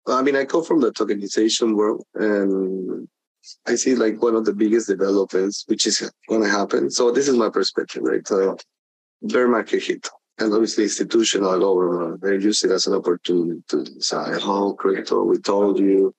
I 0.07 0.23
mean, 0.23 0.37
I 0.37 0.45
come 0.45 0.65
from 0.65 0.81
the 0.81 0.93
tokenization 0.93 1.75
world, 1.75 2.05
and 2.15 3.09
I 3.67 3.75
see 3.75 3.95
like 3.95 4.23
one 4.23 4.35
of 4.35 4.45
the 4.45 4.53
biggest 4.53 4.89
developments, 4.89 5.65
which 5.67 5.87
is 5.87 6.11
going 6.29 6.43
to 6.43 6.49
happen. 6.49 6.91
So 6.91 7.11
this 7.11 7.29
is 7.29 7.37
my 7.37 7.51
perspective, 7.51 8.03
right? 8.03 8.27
So 8.27 8.57
bear 9.23 9.49
market 9.49 9.83
hit 9.83 10.09
and 10.41 10.53
obviously 10.53 10.85
institutional 10.85 11.59
government, 11.59 12.23
they 12.23 12.33
use 12.33 12.65
it 12.65 12.71
as 12.71 12.87
an 12.87 12.95
opportunity 12.95 13.63
to 13.69 13.85
say, 14.01 14.17
oh, 14.17 14.75
crypto, 14.75 15.23
we 15.25 15.39
told 15.39 15.79
you, 15.79 16.15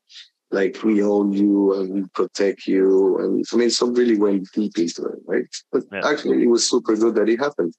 like 0.52 0.78
we 0.84 1.02
own 1.02 1.32
you 1.32 1.80
and 1.80 1.94
we 1.94 2.04
protect 2.14 2.68
you. 2.68 3.18
And 3.20 3.46
I 3.52 3.56
mean, 3.56 3.70
some 3.70 3.94
really 3.94 4.18
went 4.18 4.52
deep 4.54 4.78
into 4.78 5.06
it, 5.06 5.20
right? 5.26 5.46
But 5.72 5.84
yeah. 5.92 6.08
actually, 6.08 6.44
it 6.44 6.48
was 6.48 6.70
super 6.70 6.96
good 6.96 7.16
that 7.16 7.30
it 7.30 7.40
happened. 7.40 7.74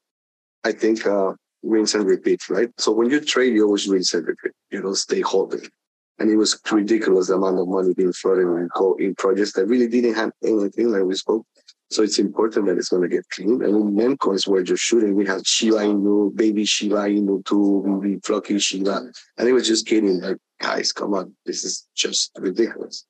I 0.64 0.72
think 0.72 1.06
uh, 1.06 1.32
rinse 1.62 1.94
and 1.94 2.06
repeat, 2.06 2.48
right? 2.48 2.70
So 2.78 2.92
when 2.92 3.10
you 3.10 3.20
trade, 3.20 3.54
you 3.54 3.64
always 3.64 3.88
rinse 3.88 4.14
and 4.14 4.26
repeat. 4.26 4.52
You 4.70 4.82
don't 4.82 4.96
stay 4.96 5.20
holding. 5.20 5.68
And 6.18 6.30
it 6.30 6.36
was 6.36 6.60
ridiculous 6.70 7.28
the 7.28 7.34
amount 7.34 7.58
of 7.58 7.68
money 7.68 7.94
being 7.94 8.12
flooded 8.12 8.46
in, 8.46 8.68
in 8.98 9.14
projects 9.14 9.54
that 9.54 9.66
really 9.66 9.88
didn't 9.88 10.14
have 10.14 10.30
anything, 10.44 10.90
like 10.90 11.02
we 11.02 11.14
spoke. 11.14 11.46
So 11.90 12.02
it's 12.02 12.18
important 12.18 12.66
that 12.66 12.78
it's 12.78 12.88
going 12.88 13.02
to 13.02 13.08
get 13.08 13.28
clean. 13.28 13.62
And 13.62 13.76
in 13.76 13.94
meme 13.94 14.16
coins 14.16 14.46
were 14.46 14.62
just 14.62 14.82
shooting, 14.82 15.14
we 15.14 15.26
had 15.26 15.46
Shiba 15.46 15.76
Inu, 15.76 16.34
baby 16.34 16.64
Shiba 16.64 16.96
Inu, 16.96 17.44
two, 17.44 18.00
we 18.02 18.18
Floki 18.20 18.58
Shiba. 18.58 19.10
And 19.36 19.48
it 19.48 19.52
was 19.52 19.66
just 19.66 19.86
kidding, 19.86 20.20
like, 20.20 20.38
guys, 20.60 20.92
come 20.92 21.12
on, 21.12 21.34
this 21.44 21.64
is 21.64 21.86
just 21.94 22.30
ridiculous. 22.38 23.04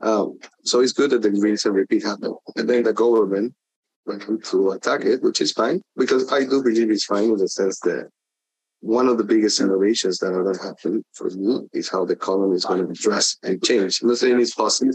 Um, 0.00 0.38
so 0.64 0.80
it's 0.80 0.92
good 0.92 1.10
that 1.10 1.22
the 1.22 1.30
rinse 1.30 1.64
and 1.64 1.74
repeat 1.74 2.04
happened. 2.04 2.36
And 2.56 2.68
then 2.68 2.84
the 2.84 2.92
government 2.92 3.54
went 4.06 4.44
to 4.44 4.70
attack 4.70 5.04
it, 5.04 5.22
which 5.22 5.40
is 5.40 5.52
fine, 5.52 5.82
because 5.96 6.32
I 6.32 6.44
do 6.44 6.62
believe 6.62 6.90
it's 6.90 7.04
fine 7.04 7.24
in 7.24 7.36
the 7.36 7.48
sense 7.48 7.80
that 7.80 8.10
one 8.80 9.08
of 9.08 9.18
the 9.18 9.24
biggest 9.24 9.60
innovations 9.60 10.18
that 10.18 10.32
are 10.32 10.42
going 10.42 10.56
to 10.56 10.62
happen 10.62 11.04
for 11.12 11.30
me 11.30 11.68
is 11.72 11.88
how 11.88 12.04
the 12.04 12.14
economy 12.14 12.56
is 12.56 12.64
going 12.64 12.84
to 12.84 12.90
address 12.90 13.36
and 13.42 13.62
change. 13.62 14.00
I'm 14.00 14.08
not 14.08 14.18
saying 14.18 14.40
it's 14.40 14.54
possible. 14.54 14.92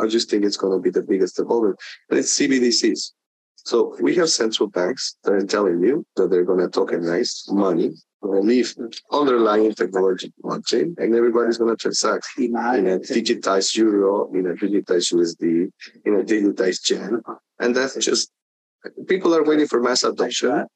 I 0.00 0.06
just 0.06 0.30
think 0.30 0.44
it's 0.44 0.56
going 0.56 0.76
to 0.76 0.82
be 0.82 0.90
the 0.90 1.02
biggest 1.02 1.36
development. 1.36 1.78
But 2.08 2.18
it's 2.18 2.36
CBDCs. 2.38 3.12
So 3.56 3.96
we 4.00 4.14
have 4.16 4.30
central 4.30 4.68
banks 4.68 5.16
that 5.24 5.32
are 5.32 5.44
telling 5.44 5.82
you 5.82 6.04
that 6.16 6.30
they're 6.30 6.44
going 6.44 6.60
to 6.60 6.68
tokenize 6.68 7.50
money, 7.52 7.92
going 8.22 8.40
to 8.42 8.48
leave 8.48 8.74
underlying 9.12 9.74
technology 9.74 10.32
blockchain, 10.42 10.96
and 10.98 11.14
everybody's 11.14 11.58
going 11.58 11.76
to 11.76 11.76
transact 11.76 12.26
in 12.38 12.54
a 12.54 12.98
digitized 12.98 13.76
euro, 13.76 14.32
in 14.32 14.46
a 14.46 14.54
digitized 14.54 15.12
USD, 15.12 15.70
in 16.04 16.14
a 16.14 16.24
digitized 16.24 16.88
yen. 16.90 17.20
And 17.60 17.74
that's 17.74 17.96
just, 17.96 18.30
people 19.06 19.34
are 19.34 19.44
waiting 19.44 19.66
for 19.66 19.80
mass 19.80 20.02
adoption. 20.02 20.66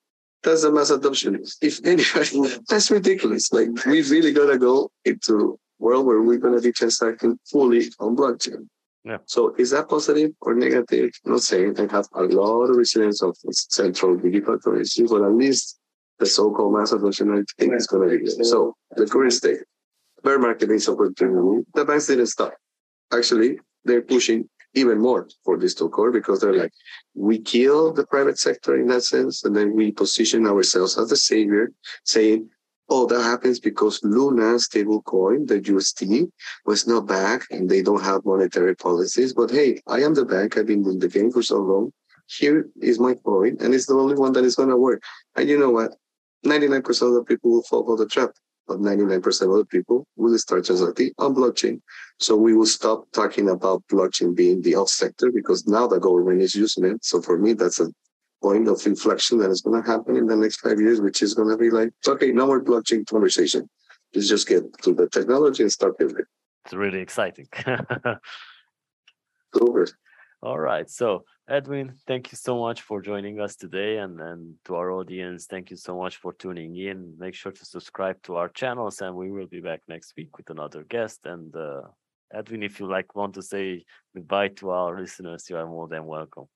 That's 0.43 0.65
a 0.65 0.73
mass 0.73 0.91
adoption. 0.91 1.43
If 1.61 1.81
anybody, 1.85 2.57
that's 2.69 2.91
ridiculous. 2.91 3.53
Like 3.53 3.69
we 3.87 4.03
really 4.03 4.33
got 4.33 4.47
to 4.47 4.59
go 4.59 4.91
into 5.05 5.59
a 5.81 5.83
world 5.83 6.07
where 6.07 6.21
we're 6.21 6.39
going 6.39 6.55
to 6.55 6.61
be 6.61 6.73
transacting 6.73 7.39
fully 7.51 7.91
on 8.01 8.17
blockchain. 8.17 8.67
Yeah. 9.05 9.19
So 9.27 9.55
is 9.59 9.71
that 9.71 9.89
positive 9.89 10.33
or 10.41 10.55
negative? 10.55 11.11
I'm 11.25 11.33
not 11.33 11.43
saying 11.43 11.79
I 11.79 11.93
have 11.93 12.07
a 12.15 12.23
lot 12.23 12.65
of 12.65 12.77
resilience 12.77 13.23
of 13.23 13.37
central 13.51 14.17
digital 14.17 14.59
currency, 14.59 15.05
but 15.05 15.23
at 15.23 15.35
least 15.35 15.79
the 16.19 16.27
so-called 16.27 16.75
mass 16.75 16.93
adoption 16.93 17.33
I 17.33 17.43
think 17.59 17.75
is 17.75 17.87
going 17.87 18.09
to 18.09 18.17
be 18.17 18.25
good. 18.25 18.47
So 18.47 18.77
the 18.97 19.07
current 19.07 19.33
state, 19.33 19.59
bear 20.23 20.39
market 20.39 20.71
is 20.71 20.89
opportunity. 20.89 21.65
The 21.75 21.85
banks 21.85 22.07
didn't 22.07 22.29
stop. 22.29 22.55
Actually, 23.13 23.59
they're 23.85 24.03
pushing 24.03 24.49
even 24.75 24.99
more 24.99 25.29
for 25.45 25.59
this 25.59 25.75
to 25.75 25.85
occur 25.85 26.11
because 26.11 26.41
they're 26.41 26.55
like, 26.55 26.73
we 27.15 27.39
kill 27.39 27.93
the 27.93 28.07
private 28.07 28.39
sector 28.39 28.79
in 28.81 28.87
that 28.89 29.03
sense, 29.03 29.45
and 29.45 29.55
then 29.55 29.75
we 29.75 29.93
position 29.93 30.47
ourselves 30.47 30.99
as 30.99 31.09
the 31.09 31.17
savior, 31.17 31.73
saying 32.05 32.49
Oh, 32.95 33.07
that 33.07 33.23
happens 33.23 33.59
because 33.59 34.01
Luna 34.03 34.59
stablecoin, 34.59 35.47
the 35.47 35.61
USD, 35.61 36.31
was 36.67 36.87
not 36.87 37.07
back 37.07 37.47
and 37.51 37.67
they 37.67 37.81
don't 37.81 38.03
have 38.03 38.27
monetary 38.27 38.77
policies. 38.77 39.33
But 39.33 39.51
hey, 39.51 39.81
I 39.87 40.03
am 40.03 40.13
the 40.13 40.27
bank. 40.27 40.59
I've 40.59 40.67
been 40.67 40.85
in 40.87 40.99
the 40.99 41.09
game 41.09 41.31
for 41.31 41.43
so 41.43 41.57
long. 41.57 41.93
Here 42.27 42.69
is 42.83 42.99
my 42.99 43.15
coin, 43.15 43.57
and 43.61 43.75
it's 43.75 43.87
the 43.87 43.95
only 43.95 44.15
one 44.15 44.35
that 44.35 44.45
is 44.45 44.57
going 44.57 44.69
to 44.69 44.77
work. 44.77 45.03
And 45.37 45.49
you 45.49 45.59
know 45.59 45.71
what? 45.71 45.93
99% 46.45 46.87
of 47.09 47.15
the 47.15 47.25
people 47.25 47.51
will 47.51 47.63
fall 47.63 47.85
for 47.85 47.97
the 47.97 48.07
trap, 48.07 48.33
but 48.67 48.79
99% 48.79 49.27
of 49.27 49.59
the 49.59 49.67
people 49.67 50.07
will 50.17 50.37
start 50.39 50.65
transacting 50.65 51.13
on 51.19 51.35
blockchain. 51.35 51.81
So 52.19 52.37
we 52.37 52.55
will 52.55 52.67
stop 52.67 53.05
talking 53.13 53.49
about 53.51 53.83
blockchain 53.91 54.35
being 54.35 54.63
the 54.63 54.77
off 54.77 54.89
sector 54.89 55.31
because 55.33 55.67
now 55.67 55.87
the 55.87 55.99
government 55.99 56.43
is 56.43 56.55
using 56.55 56.85
it. 56.85 57.05
So 57.05 57.21
for 57.21 57.39
me, 57.39 57.53
that's 57.55 57.81
a 57.81 57.89
point 58.43 58.69
of 58.69 58.85
inflection 58.87 59.39
that 59.39 59.51
is 59.51 59.63
going 59.63 59.83
to 59.83 59.89
happen 59.89 60.17
in 60.17 60.27
the 60.27 60.37
next 60.37 60.61
five 60.61 60.81
years, 60.81 61.01
which 61.01 61.23
is 61.23 61.35
going 61.35 61.49
to 61.49 61.57
be 61.57 61.71
like, 61.71 61.91
okay, 62.07 62.33
no 62.33 62.47
more 62.47 62.63
blockchain 62.63 63.07
conversation. 63.07 63.69
Let's 64.15 64.29
just 64.29 64.47
get 64.49 64.63
to 64.83 64.95
the 64.95 65.09
technology 65.09 65.63
and 65.63 65.73
start 65.73 65.99
building. 65.99 66.25
It's 66.65 66.75
really 66.75 67.01
exciting. 67.01 67.49
Over. 69.61 69.87
All 70.43 70.59
right. 70.59 70.91
So, 70.91 71.25
Edwin, 71.49 71.95
thank 72.09 72.33
you 72.33 72.37
so 72.37 72.59
much 72.59 72.83
for 72.83 73.01
joining 73.01 73.39
us 73.41 73.55
today. 73.55 73.99
And, 73.99 74.21
and 74.21 74.57
to 74.65 74.75
our 74.75 74.91
audience, 74.91 75.47
thank 75.47 75.71
you 75.71 75.77
so 75.77 75.97
much 75.97 76.17
for 76.17 76.33
tuning 76.33 76.75
in. 76.77 77.15
Make 77.17 77.35
sure 77.35 77.53
to 77.53 77.65
subscribe 77.65 78.21
to 78.25 78.35
our 78.35 78.49
channels, 78.49 79.01
and 79.01 79.15
we 79.15 79.31
will 79.31 79.47
be 79.47 79.61
back 79.61 79.83
next 79.87 80.15
week 80.17 80.37
with 80.37 80.51
another 80.51 80.83
guest. 80.83 81.21
And 81.27 81.55
uh, 81.55 81.83
Edwin, 82.35 82.65
if 82.65 82.81
you 82.81 82.87
like 82.87 83.15
want 83.15 83.35
to 83.35 83.43
say 83.43 83.85
goodbye 84.17 84.49
to 84.49 84.71
our 84.71 85.01
listeners, 85.01 85.49
you 85.49 85.57
are 85.57 85.67
more 85.67 85.87
than 85.87 86.07
welcome. 86.07 86.47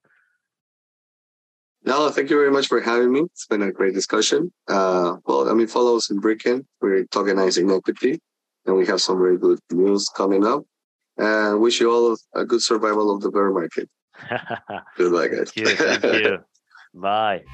No, 1.84 2.10
thank 2.10 2.28
you 2.30 2.36
very 2.36 2.50
much 2.50 2.66
for 2.66 2.80
having 2.80 3.12
me. 3.12 3.20
It's 3.20 3.46
been 3.46 3.62
a 3.62 3.70
great 3.70 3.94
discussion. 3.94 4.52
Uh, 4.66 5.18
well, 5.26 5.48
I 5.48 5.54
mean, 5.54 5.68
follow 5.68 5.96
us 5.96 6.10
in 6.10 6.20
Brickken. 6.20 6.66
We're 6.80 7.04
tokenizing 7.04 7.72
equity, 7.76 8.18
and 8.64 8.76
we 8.76 8.84
have 8.86 9.00
some 9.00 9.18
very 9.18 9.38
good 9.38 9.60
news 9.70 10.08
coming 10.08 10.44
up. 10.44 10.64
And 11.18 11.60
wish 11.60 11.80
you 11.80 11.90
all 11.90 12.16
a 12.34 12.44
good 12.44 12.62
survival 12.62 13.14
of 13.14 13.22
the 13.22 13.30
bear 13.30 13.50
market. 13.50 13.88
good 14.96 15.12
luck, 15.12 15.30
guys. 15.30 15.52
Thank 15.52 15.68
you. 15.68 15.76
Thank 15.76 16.24
you. 16.24 16.38
Bye. 16.94 17.44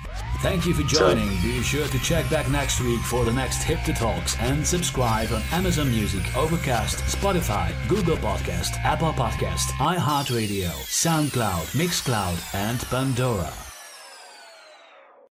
Thank 0.41 0.67
you 0.67 0.75
for 0.75 0.83
joining. 0.85 1.29
Be 1.43 1.63
sure 1.63 1.87
to 1.89 1.99
check 1.99 2.31
back 2.31 2.49
next 2.49 2.81
week 2.81 3.01
for 3.01 3.25
the 3.25 3.33
next 3.33 3.65
Hipther 3.65 3.97
Talks 3.97 4.39
and 4.39 4.65
subscribe 4.65 5.33
on 5.33 5.43
Amazon 5.51 5.91
Music, 5.91 6.37
Overcast, 6.37 6.99
Spotify, 7.17 7.73
Google 7.89 8.17
Podcast, 8.19 8.79
Apple 8.85 9.13
Podcast, 9.13 9.71
iHeartRadio, 9.79 10.71
SoundCloud, 10.71 11.77
Mixcloud, 11.77 12.55
and 12.55 12.79
Pandora. 12.83 13.53